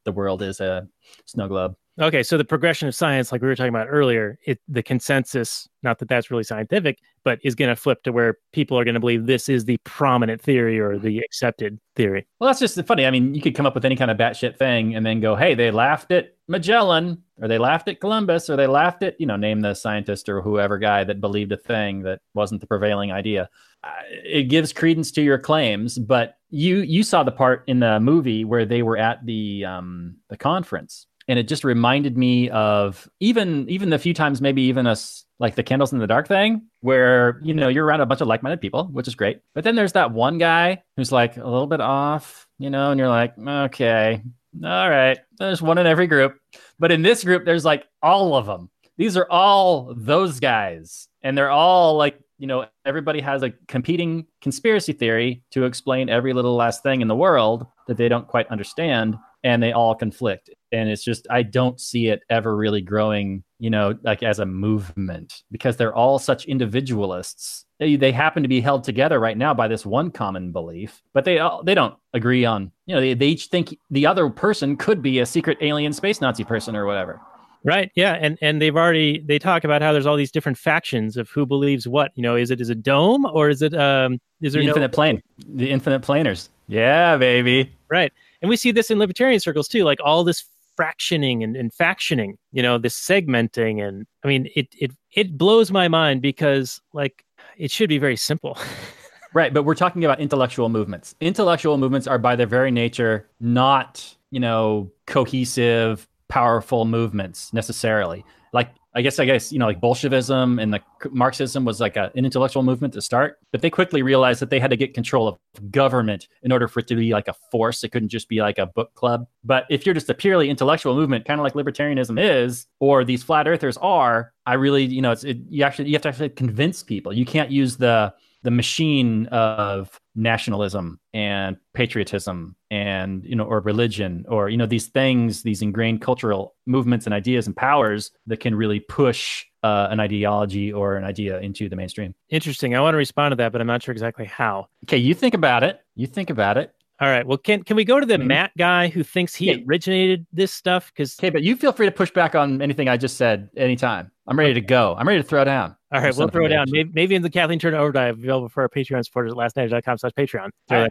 [0.05, 0.87] the world is a
[1.25, 1.77] snow globe.
[2.01, 5.69] Okay, so the progression of science, like we were talking about earlier, it the consensus,
[5.83, 8.95] not that that's really scientific, but is going to flip to where people are going
[8.95, 12.25] to believe this is the prominent theory or the accepted theory.
[12.39, 13.05] Well, that's just funny.
[13.05, 15.35] I mean, you could come up with any kind of batshit thing and then go,
[15.35, 19.27] "Hey, they laughed at Magellan, or they laughed at Columbus, or they laughed at you
[19.27, 23.11] know, name the scientist or whoever guy that believed a thing that wasn't the prevailing
[23.11, 23.51] idea."
[23.83, 27.99] Uh, it gives credence to your claims, but you you saw the part in the
[27.99, 33.09] movie where they were at the um the conference and it just reminded me of
[33.21, 36.63] even even the few times maybe even us like the candles in the dark thing
[36.81, 39.41] where you know you're around a bunch of like-minded people which is great.
[39.55, 42.99] But then there's that one guy who's like a little bit off you know and
[42.99, 44.23] you're like okay
[44.65, 46.39] all right there's one in every group.
[46.79, 51.07] But in this group there's like all of them these are all those guys.
[51.23, 56.33] And they're all like you know everybody has a competing conspiracy theory to explain every
[56.33, 60.51] little last thing in the world that they don't quite understand and they all conflict
[60.73, 64.47] and it's just i don't see it ever really growing you know like as a
[64.47, 69.55] movement because they're all such individualists they, they happen to be held together right now
[69.55, 73.15] by this one common belief but they all they don't agree on you know they,
[73.15, 76.87] they each think the other person could be a secret alien space nazi person or
[76.87, 77.21] whatever
[77.65, 77.91] Right.
[77.95, 78.17] Yeah.
[78.21, 81.45] And and they've already they talk about how there's all these different factions of who
[81.45, 82.13] believes what.
[82.15, 84.93] You know, is it is a dome or is it um is there the infinite
[84.93, 84.95] no...
[84.95, 85.23] plane?
[85.55, 86.51] The infinite planers.
[86.69, 87.73] Yeah, baby.
[87.89, 88.13] Right.
[88.43, 90.45] And we see this in libertarian circles too, like all this
[90.79, 93.87] fractioning and, and factioning, you know, this segmenting.
[93.87, 97.25] And I mean, it, it, it blows my mind because like
[97.57, 98.59] it should be very simple.
[99.35, 99.53] right.
[99.53, 101.15] But we're talking about intellectual movements.
[101.21, 108.25] Intellectual movements are by their very nature not, you know, cohesive, powerful movements necessarily.
[108.53, 110.83] Like I guess I guess you know like Bolshevism and the
[111.13, 114.59] Marxism was like a, an intellectual movement to start, but they quickly realized that they
[114.59, 115.39] had to get control of
[115.71, 117.85] government in order for it to be like a force.
[117.85, 119.29] It couldn't just be like a book club.
[119.45, 123.23] But if you're just a purely intellectual movement, kind of like libertarianism is, or these
[123.23, 126.31] flat earthers are, I really you know it's it, you actually you have to actually
[126.31, 127.13] convince people.
[127.13, 134.25] You can't use the the machine of nationalism and patriotism and you know or religion
[134.29, 138.55] or you know these things these ingrained cultural movements and ideas and powers that can
[138.55, 142.99] really push uh, an ideology or an idea into the mainstream interesting i want to
[142.99, 146.07] respond to that but i'm not sure exactly how okay you think about it you
[146.07, 147.25] think about it all right.
[147.25, 148.27] Well, can can we go to the mm-hmm.
[148.27, 149.59] Matt guy who thinks he yeah.
[149.69, 150.91] originated this stuff?
[150.93, 154.11] Because okay, but you feel free to push back on anything I just said anytime.
[154.27, 154.97] I'm ready to go.
[154.99, 155.77] I'm ready to throw down.
[155.91, 156.67] All right, we'll throw it down.
[156.71, 160.13] Maybe, maybe, in the Kathleen Turner overdrive available for our Patreon supporters at lastnight.com slash
[160.13, 160.51] Patreon.
[160.71, 160.91] Right.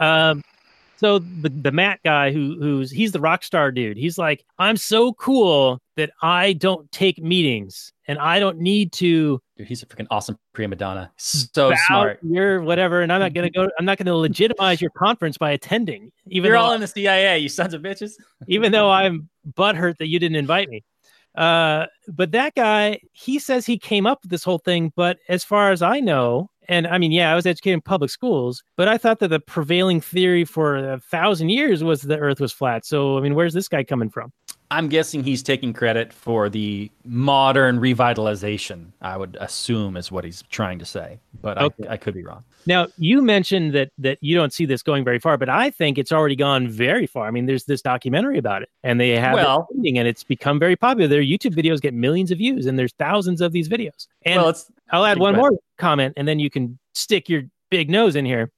[0.00, 0.42] Um,
[1.02, 3.96] so the the Matt guy who who's he's the rock star dude.
[3.96, 9.40] He's like, I'm so cool that I don't take meetings and I don't need to.
[9.56, 11.10] Dude, he's a freaking awesome prima donna.
[11.16, 12.20] So smart.
[12.22, 13.68] You're whatever, and I'm not gonna go.
[13.80, 16.12] I'm not gonna legitimize your conference by attending.
[16.28, 18.12] Even you're all in the CIA, you sons of bitches.
[18.46, 20.84] even though I'm butthurt that you didn't invite me.
[21.34, 24.92] Uh, but that guy, he says he came up with this whole thing.
[24.94, 28.10] But as far as I know, and I mean, yeah, I was educated in public
[28.10, 32.40] schools, but I thought that the prevailing theory for a thousand years was the Earth
[32.40, 32.86] was flat.
[32.86, 34.32] So, I mean, where's this guy coming from?
[34.72, 38.86] I'm guessing he's taking credit for the modern revitalization.
[39.02, 41.86] I would assume is what he's trying to say, but okay.
[41.86, 42.42] I, I, could be wrong.
[42.64, 45.98] Now you mentioned that that you don't see this going very far, but I think
[45.98, 47.26] it's already gone very far.
[47.26, 50.58] I mean, there's this documentary about it, and they have well, it and it's become
[50.58, 51.06] very popular.
[51.06, 54.06] Their YouTube videos get millions of views, and there's thousands of these videos.
[54.22, 54.56] And well,
[54.90, 58.50] I'll add one more comment, and then you can stick your big nose in here.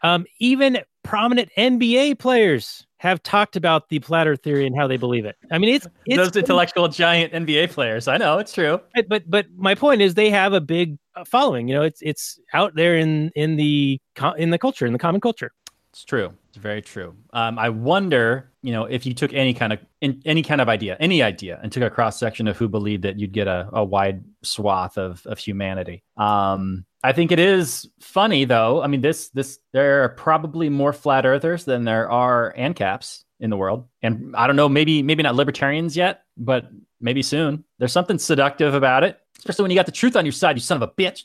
[0.00, 5.24] Um, even prominent NBA players have talked about the platter theory and how they believe
[5.24, 5.36] it.
[5.50, 8.08] I mean, it's, it's those intellectual giant NBA players.
[8.08, 8.80] I know it's true.
[8.94, 11.68] But, but but my point is they have a big uh, following.
[11.68, 14.00] You know, it's it's out there in in the
[14.36, 15.52] in the culture in the common culture.
[15.90, 16.32] It's true.
[16.48, 17.14] It's very true.
[17.32, 20.68] Um, I wonder, you know, if you took any kind of in, any kind of
[20.68, 23.68] idea, any idea, and took a cross section of who believed it, you'd get a,
[23.72, 26.02] a wide swath of of humanity.
[26.16, 28.82] Um, I think it is funny though.
[28.82, 33.50] I mean, this this there are probably more flat earthers than there are ANCAPs in
[33.50, 36.68] the world, and I don't know, maybe maybe not libertarians yet, but
[37.00, 37.64] maybe soon.
[37.78, 40.56] There's something seductive about it, especially when you got the truth on your side.
[40.56, 41.22] You son of a bitch.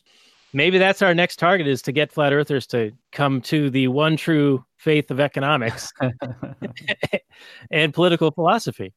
[0.56, 4.16] Maybe that's our next target is to get flat earthers to come to the one
[4.16, 5.92] true faith of economics
[7.72, 8.94] and political philosophy.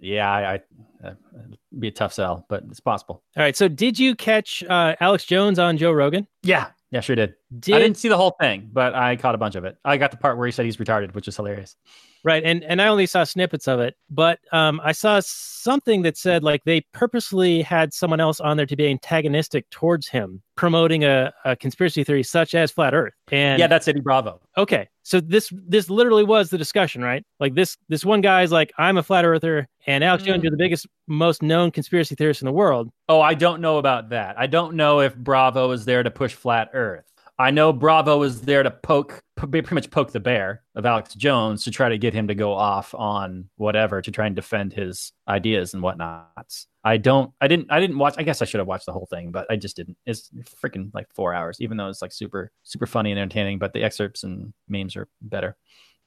[0.00, 0.60] Yeah, I,
[1.08, 1.40] uh,
[1.78, 3.22] be a tough sell, but it's possible.
[3.36, 3.56] All right.
[3.56, 6.26] So, did you catch uh, Alex Jones on Joe Rogan?
[6.42, 7.34] Yeah, yeah, sure did.
[7.58, 7.74] did.
[7.74, 9.76] I didn't see the whole thing, but I caught a bunch of it.
[9.84, 11.76] I got the part where he said he's retarded, which is hilarious.
[12.22, 16.16] Right, and and I only saw snippets of it, but um, I saw something that
[16.16, 21.04] said like they purposely had someone else on there to be antagonistic towards him, promoting
[21.04, 23.14] a, a conspiracy theory such as flat Earth.
[23.30, 24.40] And yeah, that's Eddie Bravo.
[24.56, 27.24] Okay, so this this literally was the discussion, right?
[27.38, 30.50] Like this this one guy is like, I'm a flat earther, And Alex Jones, you're
[30.50, 30.66] the mm.
[30.66, 32.90] biggest, most known conspiracy theorist in the world.
[33.08, 34.36] Oh, I don't know about that.
[34.36, 37.04] I don't know if Bravo is there to push flat Earth.
[37.38, 41.64] I know Bravo was there to poke, pretty much poke the bear of Alex Jones
[41.64, 45.12] to try to get him to go off on whatever to try and defend his
[45.28, 46.66] ideas and whatnots.
[46.82, 48.14] I don't, I didn't, I didn't watch.
[48.16, 49.98] I guess I should have watched the whole thing, but I just didn't.
[50.06, 50.30] It's
[50.64, 53.58] freaking like four hours, even though it's like super, super funny and entertaining.
[53.58, 55.56] But the excerpts and memes are better.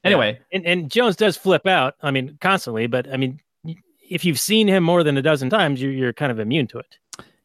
[0.02, 0.56] Anyway, yeah.
[0.56, 1.94] and, and Jones does flip out.
[2.02, 3.40] I mean, constantly, but I mean,
[4.10, 6.78] if you've seen him more than a dozen times, you're, you're kind of immune to
[6.78, 6.96] it.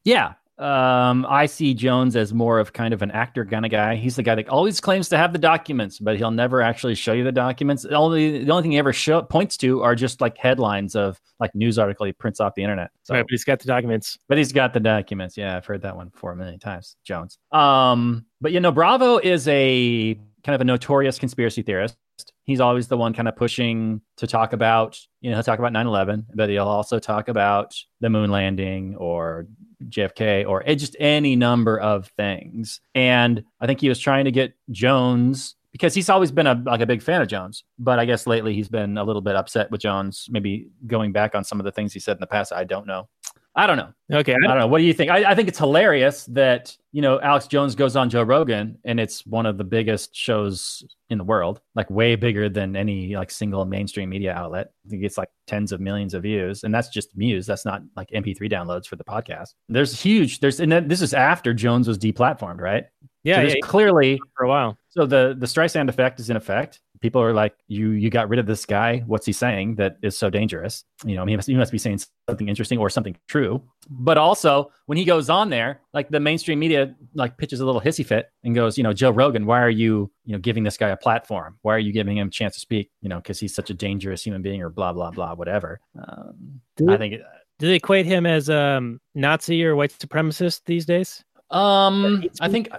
[0.03, 3.95] Yeah, um, I see Jones as more of kind of an actor kind of guy.
[3.95, 7.11] He's the guy that always claims to have the documents, but he'll never actually show
[7.11, 7.83] you the documents.
[7.83, 11.19] The only the only thing he ever show, points to are just like headlines of
[11.41, 12.91] like news article he prints off the internet.
[13.03, 14.17] So, right, but he's got the documents.
[14.29, 15.35] But he's got the documents.
[15.35, 16.95] Yeah, I've heard that one four million times.
[17.03, 17.37] Jones.
[17.51, 21.97] Um, but you know, Bravo is a kind of a notorious conspiracy theorist.
[22.45, 25.73] He's always the one kind of pushing to talk about, you know, he'll talk about
[25.73, 29.47] 9 11, but he'll also talk about the moon landing or
[29.83, 32.81] JFK or just any number of things.
[32.93, 36.79] And I think he was trying to get Jones because he's always been a like
[36.79, 39.69] a big fan of Jones, but I guess lately he's been a little bit upset
[39.71, 42.53] with Jones, maybe going back on some of the things he said in the past.
[42.53, 43.09] I don't know.
[43.57, 43.93] I don't know.
[44.11, 44.33] Okay.
[44.33, 44.67] I don't know.
[44.67, 45.09] What do you think?
[45.09, 48.99] I, I, think it's hilarious that, you know, Alex Jones goes on Joe Rogan and
[48.99, 53.31] it's one of the biggest shows in the world, like way bigger than any like
[53.31, 54.71] single mainstream media outlet.
[54.85, 56.65] I think it's like tens of millions of views.
[56.65, 57.45] And that's just views.
[57.45, 59.53] That's not like MP3 downloads for the podcast.
[59.69, 62.83] There's huge, there's, and then this is after Jones was deplatformed, right?
[63.23, 63.35] Yeah.
[63.37, 64.77] So there's yeah, clearly for a while.
[64.89, 68.39] So the, the Streisand effect is in effect people are like, you you got rid
[68.39, 69.03] of this guy.
[69.05, 70.83] What's he saying that is so dangerous?
[71.05, 73.61] You know, he must, he must be saying something interesting or something true.
[73.89, 77.79] But also, when he goes on there, like the mainstream media like pitches a little
[77.79, 80.77] hissy fit and goes, you know, Joe Rogan, why are you you know giving this
[80.77, 81.59] guy a platform?
[81.61, 82.89] Why are you giving him a chance to speak?
[83.01, 85.79] You know, because he's such a dangerous human being or blah blah blah whatever.
[85.95, 87.13] Um, I think.
[87.13, 87.21] It,
[87.59, 91.23] do they equate him as um Nazi or white supremacist these days?
[91.51, 92.69] Um, I think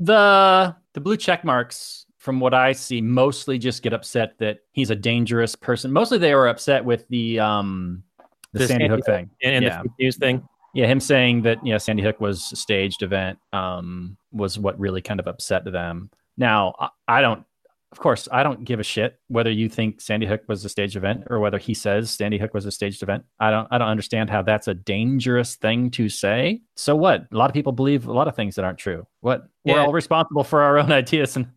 [0.00, 4.90] the the blue check marks from what I see, mostly just get upset that he's
[4.90, 5.90] a dangerous person.
[5.90, 8.04] Mostly they were upset with the um
[8.52, 9.82] the, the Sandy, Sandy Hook thing and, and yeah.
[9.82, 10.46] the news thing.
[10.74, 15.00] Yeah, him saying that yeah, Sandy Hook was a staged event um was what really
[15.00, 16.10] kind of upset them.
[16.36, 17.44] Now, I, I don't
[17.92, 20.96] of course, I don't give a shit whether you think Sandy Hook was a staged
[20.96, 23.24] event or whether he says Sandy Hook was a staged event.
[23.40, 26.60] I don't I don't understand how that's a dangerous thing to say.
[26.76, 27.26] So what?
[27.32, 29.06] A lot of people believe a lot of things that aren't true.
[29.22, 29.48] What?
[29.64, 29.74] Yeah.
[29.74, 31.50] We're all responsible for our own ideas and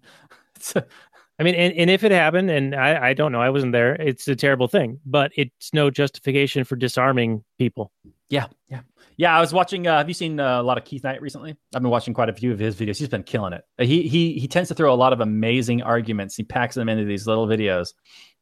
[1.40, 3.96] I mean, and, and if it happened, and I, I don't know, I wasn't there,
[3.96, 7.92] it's a terrible thing, but it's no justification for disarming people.
[8.30, 8.48] Yeah.
[8.70, 8.82] Yeah.
[9.18, 9.36] Yeah.
[9.36, 11.56] I was watching, uh, have you seen uh, a lot of Keith Knight recently?
[11.74, 12.98] I've been watching quite a few of his videos.
[12.98, 13.64] He's been killing it.
[13.80, 16.36] He, he, he tends to throw a lot of amazing arguments.
[16.36, 17.94] He packs them into these little videos.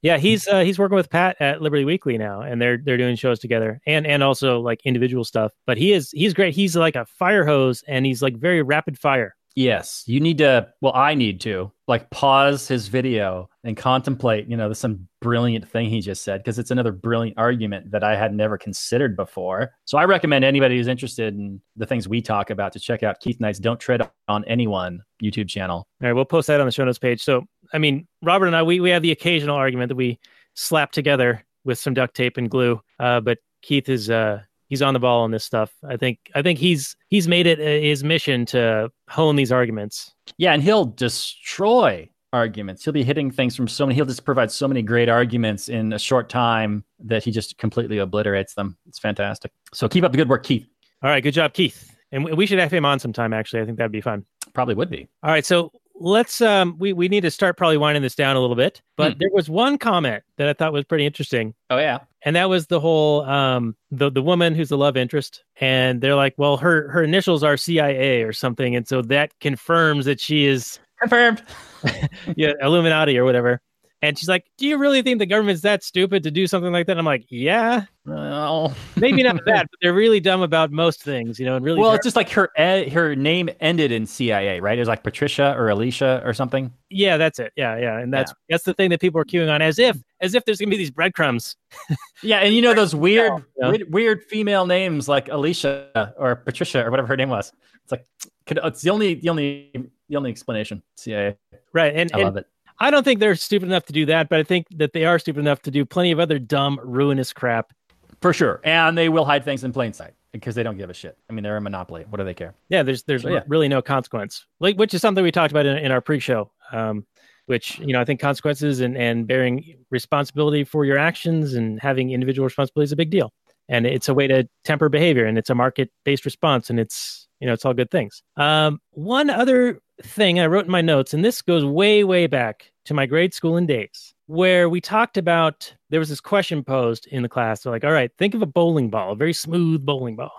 [0.01, 3.15] Yeah, he's uh, he's working with Pat at Liberty Weekly now, and they're they're doing
[3.15, 5.51] shows together, and and also like individual stuff.
[5.67, 6.55] But he is he's great.
[6.55, 9.35] He's like a fire hose, and he's like very rapid fire.
[9.55, 10.69] Yes, you need to.
[10.79, 14.47] Well, I need to like pause his video and contemplate.
[14.47, 18.15] You know, some brilliant thing he just said because it's another brilliant argument that I
[18.15, 19.71] had never considered before.
[19.85, 23.19] So I recommend anybody who's interested in the things we talk about to check out
[23.19, 25.87] Keith Knight's "Don't Tread on Anyone" YouTube channel.
[26.01, 27.21] All right, we'll post that on the show notes page.
[27.21, 30.17] So, I mean, Robert and I, we we have the occasional argument that we
[30.53, 34.41] slap together with some duct tape and glue, uh, but Keith is uh,
[34.71, 35.71] he's on the ball on this stuff.
[35.87, 40.15] I think I think he's he's made it uh, his mission to hone these arguments.
[40.37, 42.83] Yeah, and he'll destroy arguments.
[42.83, 43.95] He'll be hitting things from so many.
[43.95, 47.97] He'll just provide so many great arguments in a short time that he just completely
[47.99, 48.77] obliterates them.
[48.87, 49.51] It's fantastic.
[49.73, 50.65] So keep up the good work, Keith.
[51.03, 51.93] All right, good job, Keith.
[52.13, 53.33] And we should have him on sometime.
[53.33, 54.25] Actually, I think that'd be fun.
[54.53, 55.07] Probably would be.
[55.23, 55.71] All right, so
[56.01, 59.13] let's um we we need to start probably winding this down a little bit but
[59.13, 59.19] hmm.
[59.19, 61.53] there was one comment that i thought was pretty interesting.
[61.69, 61.99] Oh yeah.
[62.23, 66.15] And that was the whole um the the woman who's the love interest and they're
[66.15, 70.45] like well her her initials are cia or something and so that confirms that she
[70.45, 71.43] is confirmed.
[72.35, 73.61] Yeah illuminati or whatever
[74.01, 76.87] and she's like, "Do you really think the government's that stupid to do something like
[76.87, 81.03] that?" And I'm like, "Yeah, well, maybe not that, but they're really dumb about most
[81.03, 84.59] things, you know." And really, well, it's just like her her name ended in CIA,
[84.59, 84.77] right?
[84.77, 86.73] It was like Patricia or Alicia or something.
[86.89, 87.53] Yeah, that's it.
[87.55, 88.55] Yeah, yeah, and that's yeah.
[88.55, 90.77] that's the thing that people are queuing on, as if as if there's gonna be
[90.77, 91.55] these breadcrumbs.
[92.23, 93.69] yeah, and you know those weird, know?
[93.69, 97.51] weird, weird female names like Alicia or Patricia or whatever her name was.
[97.83, 98.05] It's like
[98.47, 99.71] it's the only the only
[100.09, 100.81] the only explanation.
[100.95, 101.37] CIA,
[101.71, 101.95] right?
[101.95, 102.47] And I and, love it
[102.81, 105.19] I don't think they're stupid enough to do that, but I think that they are
[105.19, 107.73] stupid enough to do plenty of other dumb, ruinous crap.
[108.21, 108.59] For sure.
[108.63, 111.15] And they will hide things in plain sight because they don't give a shit.
[111.29, 112.05] I mean, they're a monopoly.
[112.09, 112.55] What do they care?
[112.69, 113.43] Yeah, there's there's so, yeah.
[113.47, 114.47] really no consequence.
[114.59, 116.51] Like which is something we talked about in, in our pre-show.
[116.71, 117.05] Um,
[117.45, 122.11] which you know I think consequences and and bearing responsibility for your actions and having
[122.11, 123.31] individual responsibility is a big deal.
[123.69, 127.27] And it's a way to temper behavior, and it's a market based response, and it's
[127.39, 128.23] you know it's all good things.
[128.37, 132.71] Um, one other thing I wrote in my notes, and this goes way way back
[132.85, 137.05] to my grade school in days where we talked about there was this question posed
[137.07, 137.61] in the class.
[137.61, 140.31] They're like, all right, think of a bowling ball, a very smooth bowling ball,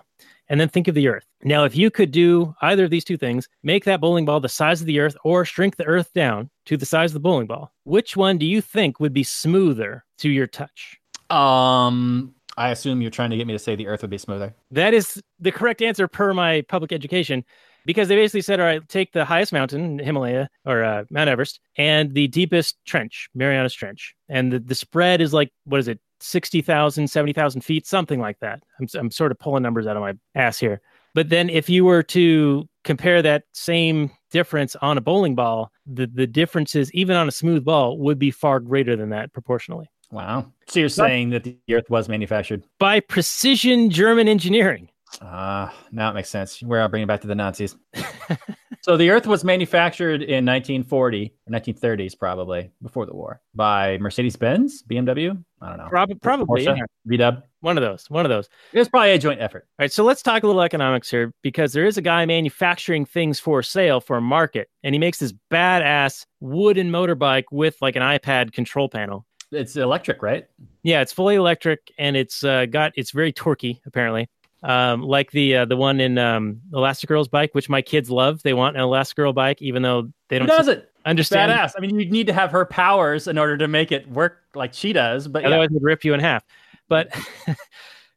[0.49, 1.27] and then think of the earth.
[1.45, 4.49] Now, if you could do either of these two things, make that bowling ball the
[4.49, 7.47] size of the earth or shrink the earth down to the size of the bowling
[7.47, 10.99] ball, which one do you think would be smoother to your touch?
[11.29, 14.55] Um, I assume you're trying to get me to say the earth would be smoother.
[14.71, 17.45] That is the correct answer per my public education
[17.85, 21.61] because they basically said, all right, take the highest mountain, Himalaya or uh, Mount Everest,
[21.77, 24.15] and the deepest trench, Marianas Trench.
[24.29, 28.63] And the, the spread is like, what is it, 60,000, 70,000 feet, something like that.
[28.81, 30.81] I'm, I'm sort of pulling numbers out of my ass here.
[31.15, 36.07] But then if you were to compare that same difference on a bowling ball, the,
[36.07, 39.91] the differences, even on a smooth ball, would be far greater than that proportionally.
[40.11, 40.53] Wow.
[40.69, 44.89] So you're saying that the earth was manufactured by precision German engineering.
[45.21, 46.63] Ah, uh, now it makes sense.
[46.63, 47.77] Where I'll bring it back to the Nazis.
[48.83, 54.83] so the Earth was manufactured in 1940 1930s, probably before the war, by Mercedes Benz,
[54.83, 55.43] BMW.
[55.61, 55.89] I don't know.
[55.89, 57.37] Prob- probably, Porsche, yeah.
[57.61, 58.09] One of those.
[58.09, 58.49] One of those.
[58.73, 59.69] It was probably a joint effort.
[59.79, 59.93] All right.
[59.93, 63.63] So let's talk a little economics here because there is a guy manufacturing things for
[63.63, 68.53] sale for a market, and he makes this badass wooden motorbike with like an iPad
[68.53, 69.27] control panel.
[69.53, 70.47] It's electric, right?
[70.83, 74.29] Yeah, it's fully electric, and it's uh, got it's very torquey apparently
[74.63, 78.43] um, like the uh, the one in um, Elastigirl's bike, which my kids love.
[78.43, 80.49] They want an Elastigirl bike, even though they don't.
[80.49, 80.91] Who does it?
[81.05, 81.51] Understand?
[81.51, 81.73] Badass.
[81.77, 84.73] I mean, you need to have her powers in order to make it work like
[84.73, 85.27] she does.
[85.27, 85.77] But otherwise, yeah.
[85.77, 86.45] it'd rip you in half.
[86.89, 87.13] But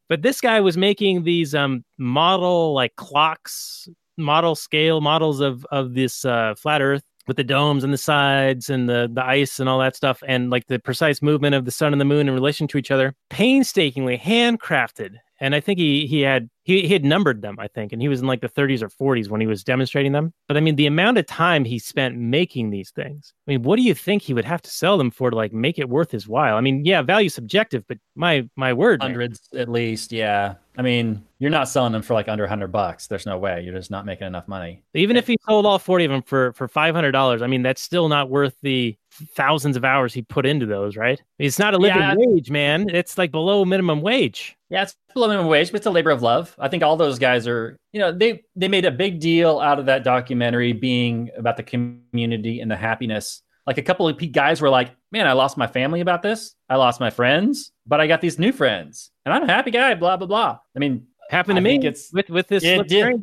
[0.08, 5.96] but this guy was making these um, model like clocks, model scale models of of
[5.96, 9.68] this uh, flat Earth with the domes and the sides and the the ice and
[9.68, 12.34] all that stuff and like the precise movement of the sun and the moon in
[12.34, 15.16] relation to each other painstakingly handcrafted
[15.46, 18.08] and I think he he had he, he had numbered them, I think, and he
[18.08, 20.34] was in like the 30s or 40s when he was demonstrating them.
[20.48, 23.32] But I mean, the amount of time he spent making these things.
[23.48, 25.54] I mean, what do you think he would have to sell them for to like
[25.54, 26.58] make it worth his while?
[26.58, 29.62] I mean, yeah, value subjective, but my my word, hundreds man.
[29.62, 30.56] at least, yeah.
[30.78, 33.08] I mean, you're not selling them for like under 100 bucks.
[33.08, 33.62] There's no way.
[33.62, 34.84] You're just not making enough money.
[34.96, 38.10] Even if he sold all 40 of them for for $500, I mean, that's still
[38.10, 38.98] not worth the
[39.34, 41.22] thousands of hours he put into those, right?
[41.40, 42.16] It's not a living yeah.
[42.18, 42.90] wage, man.
[42.90, 44.58] It's like below minimum wage.
[44.70, 46.56] Yeah, it's below minimum wage, but it's a labor of love.
[46.60, 49.80] I think all those guys are, you know, they they made a big deal out
[49.80, 53.42] of that documentary being about the community and the happiness.
[53.68, 56.56] Like a couple of guys were like, "Man, I lost my family about this.
[56.70, 59.96] I lost my friends, but I got these new friends, and I'm a happy guy."
[59.96, 60.60] Blah blah blah.
[60.76, 62.64] I mean, happened to I me it's with with this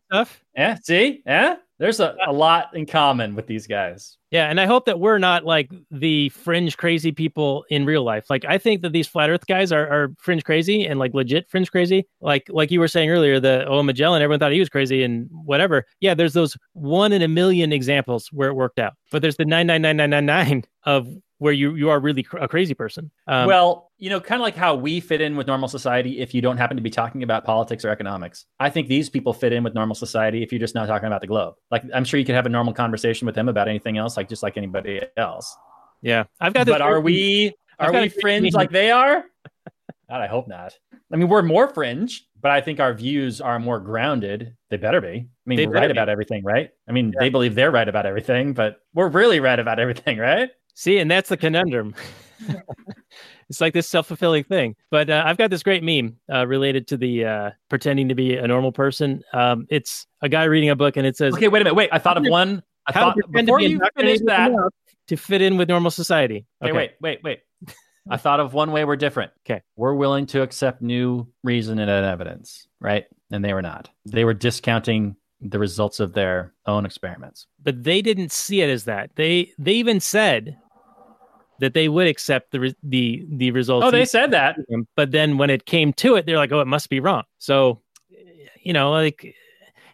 [0.09, 0.43] stuff.
[0.57, 4.17] Yeah, see, yeah, there's a, a lot in common with these guys.
[4.31, 8.31] Yeah, and I hope that we're not like the fringe crazy people in real life.
[8.31, 11.51] Like I think that these flat Earth guys are, are fringe crazy and like legit
[11.51, 12.07] fringe crazy.
[12.21, 15.29] Like like you were saying earlier, the oh Magellan, everyone thought he was crazy and
[15.33, 15.85] whatever.
[15.99, 19.45] Yeah, there's those one in a million examples where it worked out, but there's the
[19.45, 21.09] nine nine nine nine nine nine of
[21.43, 23.11] where you you are really a crazy person.
[23.27, 26.33] Um, well, you know, kind of like how we fit in with normal society if
[26.33, 28.47] you don't happen to be talking about politics or economics.
[28.61, 31.21] I think these people fit in with normal society if you're just not talking about
[31.21, 31.57] the globe.
[31.73, 34.29] Like I'm sure you could have a normal conversation with them about anything else, like
[34.29, 35.57] just like anybody else.
[36.01, 36.69] Yeah, I've got.
[36.69, 39.25] But are we are we fringe like they are?
[40.09, 40.79] God, I hope not.
[41.13, 44.55] I mean, we're more fringe, but I think our views are more grounded.
[44.71, 45.09] They better be.
[45.09, 45.93] I mean, they we're right be.
[45.93, 46.71] about everything, right?
[46.89, 47.21] I mean, yeah.
[47.21, 50.51] they believe they're right about everything, but we're really right about everything, right?
[50.75, 51.95] See, and that's the conundrum.
[53.49, 54.77] it's like this self fulfilling thing.
[54.91, 58.37] But uh, I've got this great meme uh, related to the uh, pretending to be
[58.37, 59.23] a normal person.
[59.33, 61.91] Um, it's a guy reading a book, and it says, "Okay, wait a minute, wait.
[61.93, 62.63] I thought of one.
[62.87, 64.53] I thought before you finish that
[65.09, 67.41] to fit in with normal society." Okay, wait, wait, wait.
[68.11, 69.33] I thought of one way we're different.
[69.45, 73.05] Okay, we're willing to accept new reason and evidence, right?
[73.31, 73.91] And they were not.
[74.07, 77.47] They were discounting the results of their own experiments.
[77.63, 79.11] But they didn't see it as that.
[79.17, 80.57] They they even said
[81.61, 83.87] that they would accept the the the results.
[83.87, 84.57] Oh, they said that.
[84.97, 87.81] But then when it came to it, they're like, "Oh, it must be wrong." So,
[88.63, 89.35] you know, like,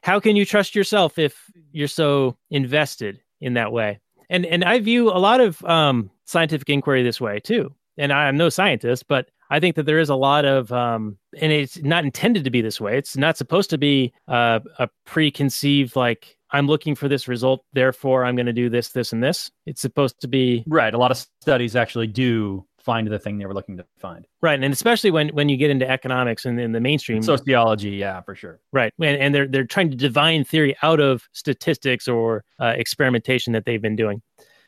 [0.03, 4.01] how can you trust yourself if you're so invested in that way?
[4.31, 7.75] And and I view a lot of um, scientific inquiry this way too.
[7.97, 11.53] And I'm no scientist, but I think that there is a lot of, um, and
[11.53, 12.99] it's not intended to be this way.
[12.99, 18.25] It's not supposed to be uh, a preconceived like I'm looking for this result, therefore
[18.25, 19.51] I'm going to do this, this, and this.
[19.67, 20.93] It's supposed to be right.
[20.95, 24.27] A lot of studies actually do find the thing they were looking to find.
[24.41, 28.23] Right, and especially when when you get into economics and in the mainstream sociology, yeah,
[28.23, 28.61] for sure.
[28.73, 33.53] Right, and, and they're they're trying to divine theory out of statistics or uh, experimentation
[33.53, 34.23] that they've been doing.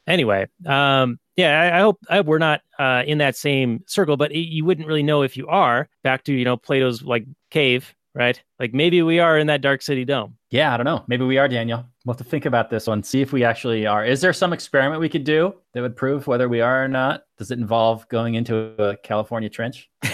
[0.06, 4.16] Anyway, um, yeah, I, I hope I hope we're not uh, in that same circle,
[4.16, 5.88] but it, you wouldn't really know if you are.
[6.02, 8.40] Back to you know Plato's like cave, right?
[8.58, 10.36] Like maybe we are in that dark city dome.
[10.50, 11.04] Yeah, I don't know.
[11.06, 11.86] Maybe we are, Daniel.
[12.04, 14.04] We'll have to think about this one, see if we actually are.
[14.04, 17.22] Is there some experiment we could do that would prove whether we are or not?
[17.38, 19.88] Does it involve going into a California trench?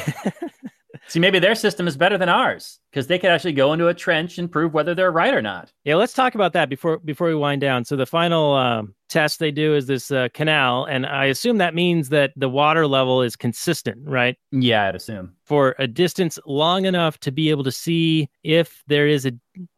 [1.09, 3.95] See, maybe their system is better than ours because they could actually go into a
[3.95, 5.73] trench and prove whether they're right or not.
[5.85, 7.85] Yeah, let's talk about that before before we wind down.
[7.85, 11.75] So the final um, test they do is this uh, canal, and I assume that
[11.75, 14.37] means that the water level is consistent, right?
[14.51, 19.07] Yeah, I'd assume for a distance long enough to be able to see if there
[19.07, 19.33] is a.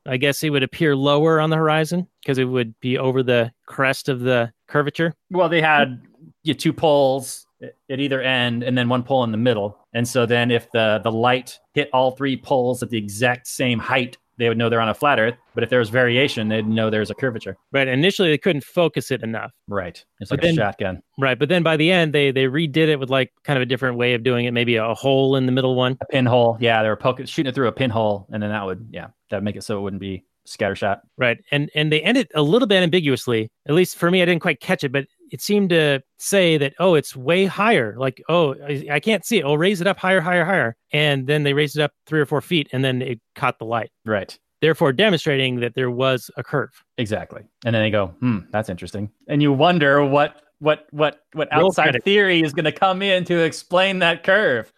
[0.07, 3.53] I guess it would appear lower on the horizon because it would be over the
[3.67, 5.15] crest of the curvature.
[5.31, 6.01] Well, they had
[6.43, 9.79] you know, two poles at either end and then one pole in the middle.
[9.93, 13.79] And so then if the the light hit all three poles at the exact same
[13.79, 15.35] height, they would know they're on a flat earth.
[15.55, 17.57] But if there was variation, they'd know there's a curvature.
[17.73, 17.89] Right.
[17.89, 19.51] Initially they couldn't focus it enough.
[19.67, 20.05] Right.
[20.21, 21.03] It's like But a then- shotgun.
[21.19, 21.37] Right.
[21.39, 23.97] But then by the end they they redid it with like kind of a different
[23.97, 25.99] way of doing it, maybe a hole in the middle one.
[26.01, 26.57] A pinhole.
[26.61, 29.43] Yeah, they were poking shooting it through a pinhole, and then that would yeah, that'd
[29.43, 31.01] make it so it wouldn't be scattershot.
[31.17, 31.39] Right.
[31.51, 33.51] And and they ended a little bit ambiguously.
[33.67, 36.75] At least for me, I didn't quite catch it, but it seemed to say that,
[36.79, 37.95] oh, it's way higher.
[37.99, 39.43] Like, oh, I, I can't see it.
[39.45, 40.77] Oh, raise it up higher, higher, higher.
[40.93, 43.65] And then they raised it up three or four feet and then it caught the
[43.65, 44.39] light, Right.
[44.61, 46.71] therefore demonstrating that there was a curve.
[46.97, 47.43] Exactly.
[47.65, 49.11] And then they go, hmm, that's interesting.
[49.29, 52.05] And you wonder what what what what Roll outside credit.
[52.05, 54.73] theory is going to come in to explain that curve.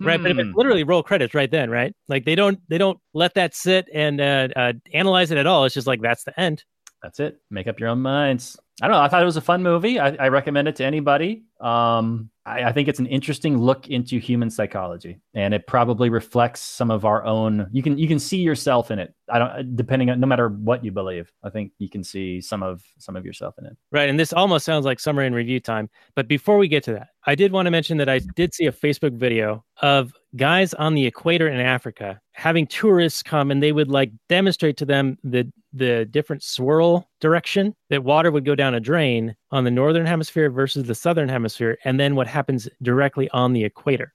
[0.00, 0.20] Right.
[0.20, 0.52] But if Hmm.
[0.54, 1.94] literally roll credits right then, right?
[2.08, 5.64] Like they don't they don't let that sit and uh, uh, analyze it at all.
[5.64, 6.64] It's just like that's the end.
[7.02, 7.38] that's it.
[7.50, 8.58] Make up your own minds.
[8.82, 9.02] I don't know.
[9.02, 10.00] I thought it was a fun movie.
[10.00, 11.44] I, I recommend it to anybody.
[11.60, 16.60] Um, I, I think it's an interesting look into human psychology, and it probably reflects
[16.60, 17.68] some of our own.
[17.70, 19.14] You can you can see yourself in it.
[19.30, 21.32] I don't depending on no matter what you believe.
[21.42, 23.76] I think you can see some of some of yourself in it.
[23.90, 24.08] Right.
[24.08, 25.88] And this almost sounds like summary and review time.
[26.14, 28.66] But before we get to that, I did want to mention that I did see
[28.66, 33.72] a Facebook video of guys on the equator in Africa having tourists come and they
[33.72, 38.74] would like demonstrate to them the the different swirl direction that water would go down
[38.74, 43.28] a drain on the northern hemisphere versus the southern hemisphere and then what happens directly
[43.30, 44.12] on the equator.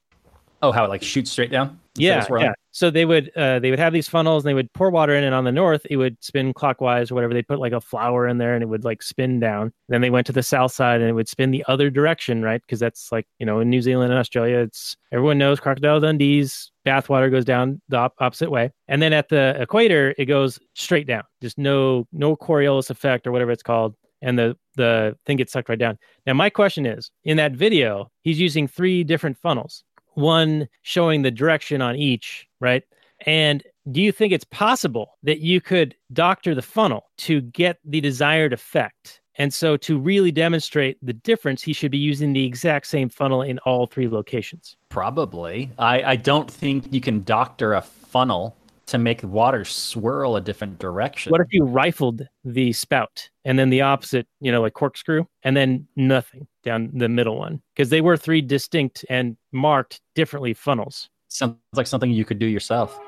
[0.61, 1.79] Oh, how it like shoots straight down?
[1.95, 2.53] Yeah, yeah.
[2.71, 5.23] So they would uh, they would have these funnels and they would pour water in,
[5.23, 7.33] and on the north it would spin clockwise or whatever.
[7.33, 9.73] They'd put like a flower in there and it would like spin down.
[9.87, 12.61] Then they went to the south side and it would spin the other direction, right?
[12.61, 16.71] Because that's like you know in New Zealand and Australia, it's everyone knows Crocodile Dundee's
[16.85, 21.07] bathwater goes down the op- opposite way, and then at the equator it goes straight
[21.07, 21.23] down.
[21.41, 23.95] Just no no Coriolis effect or whatever it's called.
[24.21, 25.97] And the the thing gets sucked right down.
[26.25, 29.83] Now my question is, in that video, he's using three different funnels
[30.19, 32.83] one showing the direction on each, right?
[33.25, 38.01] And do you think it's possible that you could doctor the funnel to get the
[38.01, 39.21] desired effect?
[39.35, 43.41] And so to really demonstrate the difference, he should be using the exact same funnel
[43.41, 44.75] in all three locations.
[44.89, 45.71] Probably.
[45.79, 48.55] I, I don't think you can doctor a funnel
[48.89, 51.31] to make the water swirl a different direction.
[51.31, 55.55] What if you rifled the spout and then the opposite, you know, like corkscrew, and
[55.55, 57.61] then nothing down the middle one?
[57.75, 61.09] Because they were three distinct and marked differently funnels.
[61.27, 62.99] Sounds like something you could do yourself.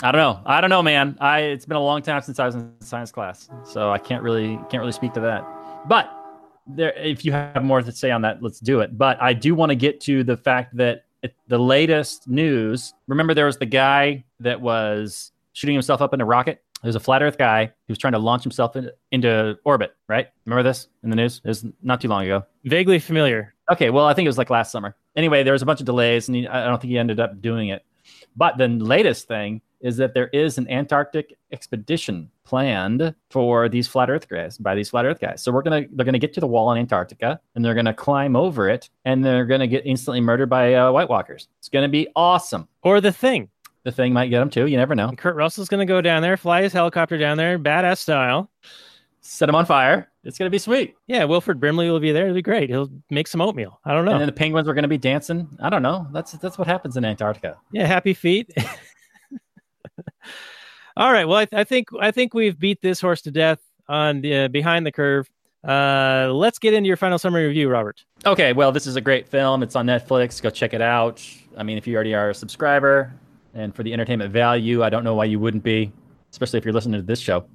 [0.00, 0.40] I don't know.
[0.46, 1.16] I don't know, man.
[1.20, 4.22] I it's been a long time since I was in science class, so I can't
[4.22, 5.44] really can't really speak to that.
[5.88, 6.08] But
[6.68, 8.96] there, if you have more to say on that, let's do it.
[8.96, 12.94] But I do want to get to the fact that it, the latest news.
[13.06, 16.62] Remember, there was the guy that was shooting himself up in a rocket.
[16.82, 19.96] There's a flat Earth guy who was trying to launch himself in, into orbit.
[20.08, 20.28] Right?
[20.44, 21.40] Remember this in the news?
[21.44, 22.44] It was not too long ago.
[22.64, 23.54] Vaguely familiar.
[23.70, 24.96] Okay, well, I think it was like last summer.
[25.16, 27.42] Anyway, there was a bunch of delays, and he, I don't think he ended up
[27.42, 27.84] doing it.
[28.36, 34.10] But the latest thing is that there is an Antarctic expedition planned for these flat
[34.10, 35.42] Earth guys by these flat Earth guys.
[35.42, 38.36] So we're gonna they're gonna get to the wall in Antarctica, and they're gonna climb
[38.36, 41.48] over it, and they're gonna get instantly murdered by uh, White Walkers.
[41.58, 42.68] It's gonna be awesome.
[42.82, 43.48] Or the thing.
[43.84, 44.66] The thing might get them too.
[44.66, 45.12] You never know.
[45.16, 48.50] Kurt Russell's to go down there, fly his helicopter down there, badass style.
[49.20, 50.10] Set them on fire.
[50.24, 50.94] It's gonna be sweet.
[51.06, 52.24] Yeah, Wilford Brimley will be there.
[52.24, 52.68] It'll be great.
[52.70, 53.80] He'll make some oatmeal.
[53.84, 54.12] I don't know.
[54.12, 55.48] And then the penguins are gonna be dancing.
[55.60, 56.06] I don't know.
[56.12, 57.56] That's that's what happens in Antarctica.
[57.72, 58.50] yeah, happy feet.
[60.96, 61.26] All right.
[61.26, 64.48] Well, I, I think I think we've beat this horse to death on the uh,
[64.48, 65.30] behind the curve.
[65.66, 68.04] Uh, let's get into your final summary review, Robert.
[68.24, 69.62] Okay, well, this is a great film.
[69.62, 70.40] It's on Netflix.
[70.40, 71.24] Go check it out.
[71.56, 73.12] I mean, if you already are a subscriber,
[73.54, 75.92] and for the entertainment value, I don't know why you wouldn't be,
[76.30, 77.46] especially if you're listening to this show.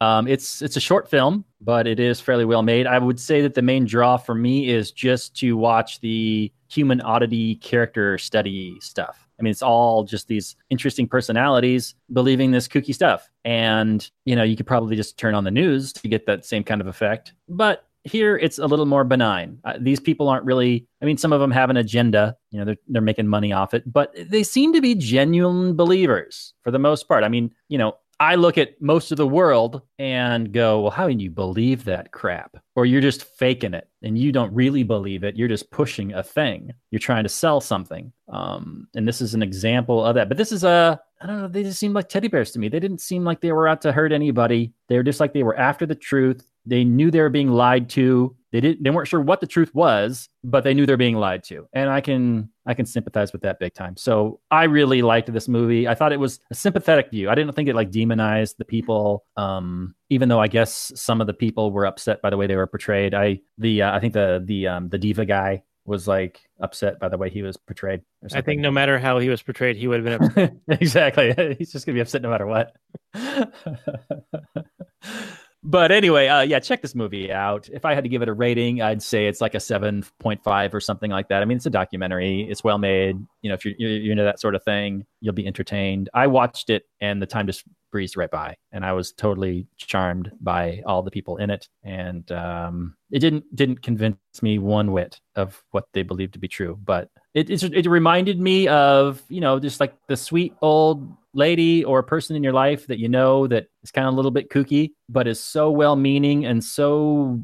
[0.00, 2.86] Um, it's it's a short film, but it is fairly well made.
[2.86, 7.00] I would say that the main draw for me is just to watch the human
[7.00, 9.25] oddity character study stuff.
[9.38, 13.28] I mean, it's all just these interesting personalities believing this kooky stuff.
[13.44, 16.64] And, you know, you could probably just turn on the news to get that same
[16.64, 17.34] kind of effect.
[17.48, 19.58] But here it's a little more benign.
[19.64, 20.86] Uh, these people aren't really.
[21.02, 22.36] I mean, some of them have an agenda.
[22.50, 26.54] You know, they're they're making money off it, but they seem to be genuine believers
[26.62, 27.24] for the most part.
[27.24, 31.08] I mean, you know, I look at most of the world and go, well, how
[31.08, 32.56] can you believe that crap?
[32.74, 35.36] Or you're just faking it and you don't really believe it.
[35.36, 36.72] You're just pushing a thing.
[36.90, 38.12] You're trying to sell something.
[38.28, 40.28] Um, and this is an example of that.
[40.28, 42.68] But this is a, I don't know, they just seemed like teddy bears to me.
[42.68, 44.72] They didn't seem like they were out to hurt anybody.
[44.88, 46.46] They were just like they were after the truth.
[46.64, 48.35] They knew they were being lied to.
[48.52, 51.44] They didn't they weren't sure what the truth was, but they knew they're being lied
[51.44, 51.66] to.
[51.72, 53.96] And I can I can sympathize with that big time.
[53.96, 55.88] So I really liked this movie.
[55.88, 57.28] I thought it was a sympathetic view.
[57.28, 59.24] I didn't think it like demonized the people.
[59.36, 62.56] Um, even though I guess some of the people were upset by the way they
[62.56, 63.14] were portrayed.
[63.14, 67.08] I the uh, I think the the um, the diva guy was like upset by
[67.08, 68.02] the way he was portrayed.
[68.34, 70.56] I think no matter how he was portrayed, he would have been upset.
[70.80, 71.56] exactly.
[71.58, 72.74] He's just gonna be upset no matter what.
[75.66, 77.68] but anyway, uh, yeah, check this movie out.
[77.72, 80.42] If I had to give it a rating, I'd say it's like a seven point
[80.42, 81.42] five or something like that.
[81.42, 82.46] I mean, it's a documentary.
[82.48, 83.16] It's well made.
[83.42, 86.08] You know, if you're, you're into that sort of thing, you'll be entertained.
[86.14, 90.30] I watched it, and the time just breezed right by, and I was totally charmed
[90.40, 91.68] by all the people in it.
[91.82, 96.48] And um, it didn't didn't convince me one whit of what they believed to be
[96.48, 101.06] true, but it it, it reminded me of you know just like the sweet old
[101.34, 104.30] lady or person in your life that you know that is kind of a little
[104.30, 107.40] bit kooky, but is so well meaning and so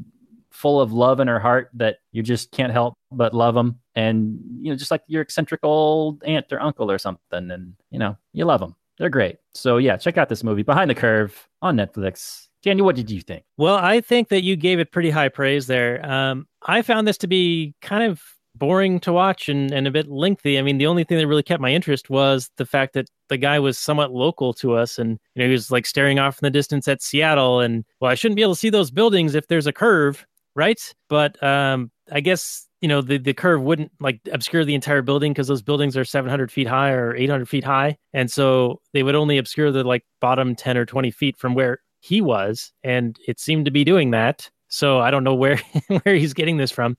[0.49, 3.79] full of love in her heart that you just can't help but love them.
[3.95, 7.51] And, you know, just like your eccentric old aunt or uncle or something.
[7.51, 8.75] And, you know, you love them.
[8.97, 9.37] They're great.
[9.53, 12.47] So, yeah, check out this movie, Behind the Curve on Netflix.
[12.61, 13.43] Daniel, what did you think?
[13.57, 16.03] Well, I think that you gave it pretty high praise there.
[16.05, 18.21] Um, I found this to be kind of
[18.63, 20.57] boring to watch and, and a bit lengthy.
[20.57, 23.35] I mean, the only thing that really kept my interest was the fact that the
[23.35, 26.45] guy was somewhat local to us and you know he was like staring off in
[26.45, 29.47] the distance at Seattle and well I shouldn't be able to see those buildings if
[29.47, 30.79] there's a curve, right?
[31.09, 35.33] But um I guess you know the, the curve wouldn't like obscure the entire building
[35.33, 39.15] because those buildings are 700 feet high or 800 feet high and so they would
[39.15, 43.41] only obscure the like bottom 10 or 20 feet from where he was and it
[43.41, 45.61] seemed to be doing that so i don't know where
[46.03, 46.97] where he's getting this from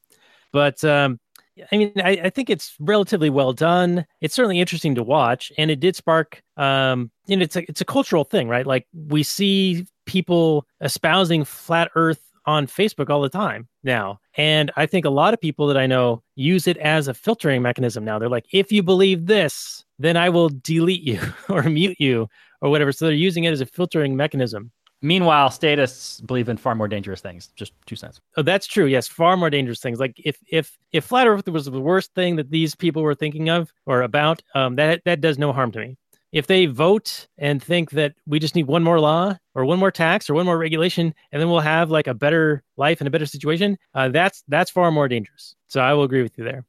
[0.53, 1.19] but um
[1.71, 4.07] I mean, I, I, think it's relatively well done.
[4.21, 6.43] It's certainly interesting to watch, and it did spark.
[6.57, 8.67] Um, you know, it's a it's a cultural thing, right?
[8.67, 14.87] Like we see people espousing flat Earth on Facebook all the time now, and I
[14.87, 18.19] think a lot of people that I know use it as a filtering mechanism now.
[18.19, 22.29] They're like, if you believe this, then I will delete you or mute you
[22.61, 22.91] or whatever.
[22.91, 24.73] So they're using it as a filtering mechanism.
[25.05, 27.49] Meanwhile, statists believe in far more dangerous things.
[27.57, 28.23] Just two cents.
[28.39, 28.87] Oh, that's true.
[28.87, 30.01] Yes, far more dangerous things.
[30.01, 33.51] Like if if if flat Earth was the worst thing that these people were thinking
[33.51, 35.99] of or about, um, that that does no harm to me.
[36.33, 39.91] If they vote and think that we just need one more law or one more
[39.91, 43.11] tax or one more regulation, and then we'll have like a better life and a
[43.11, 45.55] better situation, uh, that's that's far more dangerous.
[45.69, 46.65] So I will agree with you there.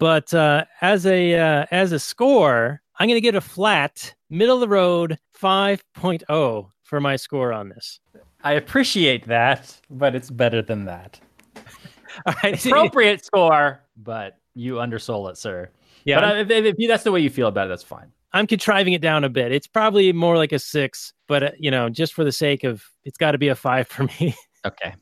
[0.00, 4.56] But uh, as a uh, as a score, I'm going to get a flat, middle
[4.56, 8.00] of the road, 5.0 for my score on this.
[8.42, 11.20] I appreciate that, but it's better than that.
[12.26, 15.70] All right, appropriate score, but you undersold it, sir.
[16.04, 18.10] Yeah, but if, if, if, that's the way you feel about it, that's fine.
[18.32, 19.52] I'm contriving it down a bit.
[19.52, 22.84] It's probably more like a six, but uh, you know, just for the sake of,
[23.04, 24.34] it's got to be a five for me.
[24.66, 24.94] okay.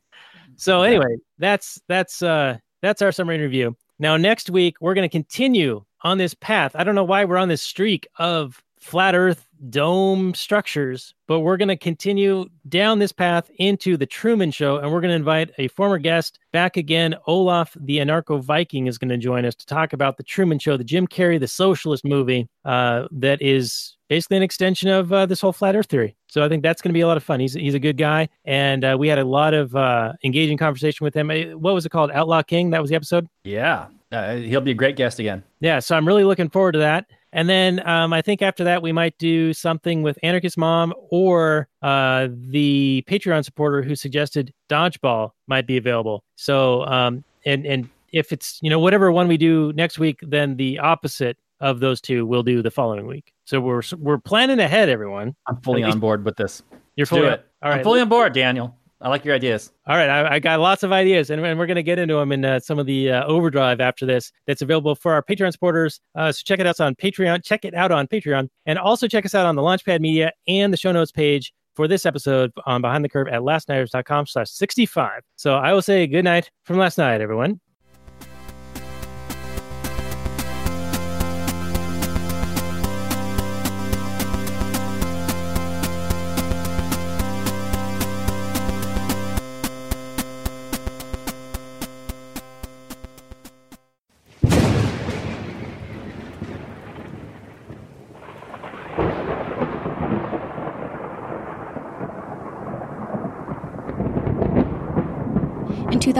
[0.57, 3.77] So anyway, that's that's uh that's our summary review.
[3.99, 6.73] Now next week we're going to continue on this path.
[6.75, 11.57] I don't know why we're on this streak of flat Earth dome structures, but we're
[11.57, 15.51] going to continue down this path into the Truman Show, and we're going to invite
[15.59, 17.15] a former guest back again.
[17.27, 20.77] Olof, the anarcho Viking, is going to join us to talk about the Truman Show,
[20.77, 25.41] the Jim Carrey, the socialist movie uh, that is basically an extension of uh, this
[25.41, 26.17] whole flat Earth theory.
[26.29, 27.41] So I think that's going to be a lot of fun.
[27.41, 31.05] He's he's a good guy, and uh, we had a lot of uh, engaging conversation
[31.05, 31.31] with him.
[31.31, 32.11] Uh, what was it called?
[32.13, 32.71] Outlaw King.
[32.71, 33.29] That was the episode.
[33.45, 35.43] Yeah, uh, he'll be a great guest again.
[35.61, 37.07] Yeah, so I'm really looking forward to that.
[37.33, 41.69] And then um, I think after that, we might do something with Anarchist Mom or
[41.83, 46.25] uh, the Patreon supporter who suggested Dodgeball might be available.
[46.37, 50.57] So, um, and, and if it's, you know, whatever one we do next week, then
[50.57, 53.33] the opposite of those two we'll do the following week.
[53.45, 55.35] So we're, we're planning ahead, everyone.
[55.47, 56.63] I'm fully on board with this.
[56.97, 57.29] You're fully.
[57.29, 57.79] All right.
[57.79, 58.75] I'm fully on board, Daniel.
[59.01, 59.71] I like your ideas.
[59.87, 62.15] All right, I, I got lots of ideas, and, and we're going to get into
[62.15, 64.33] them in uh, some of the uh, overdrive after this.
[64.47, 66.01] That's available for our Patreon supporters.
[66.17, 67.45] Uh, so check it out on Patreon.
[67.45, 70.73] Check it out on Patreon, and also check us out on the Launchpad Media and
[70.73, 75.23] the show notes page for this episode on Behind the Curve at lastnighters.com/slash sixty-five.
[75.37, 77.61] So I will say good night from last night, everyone.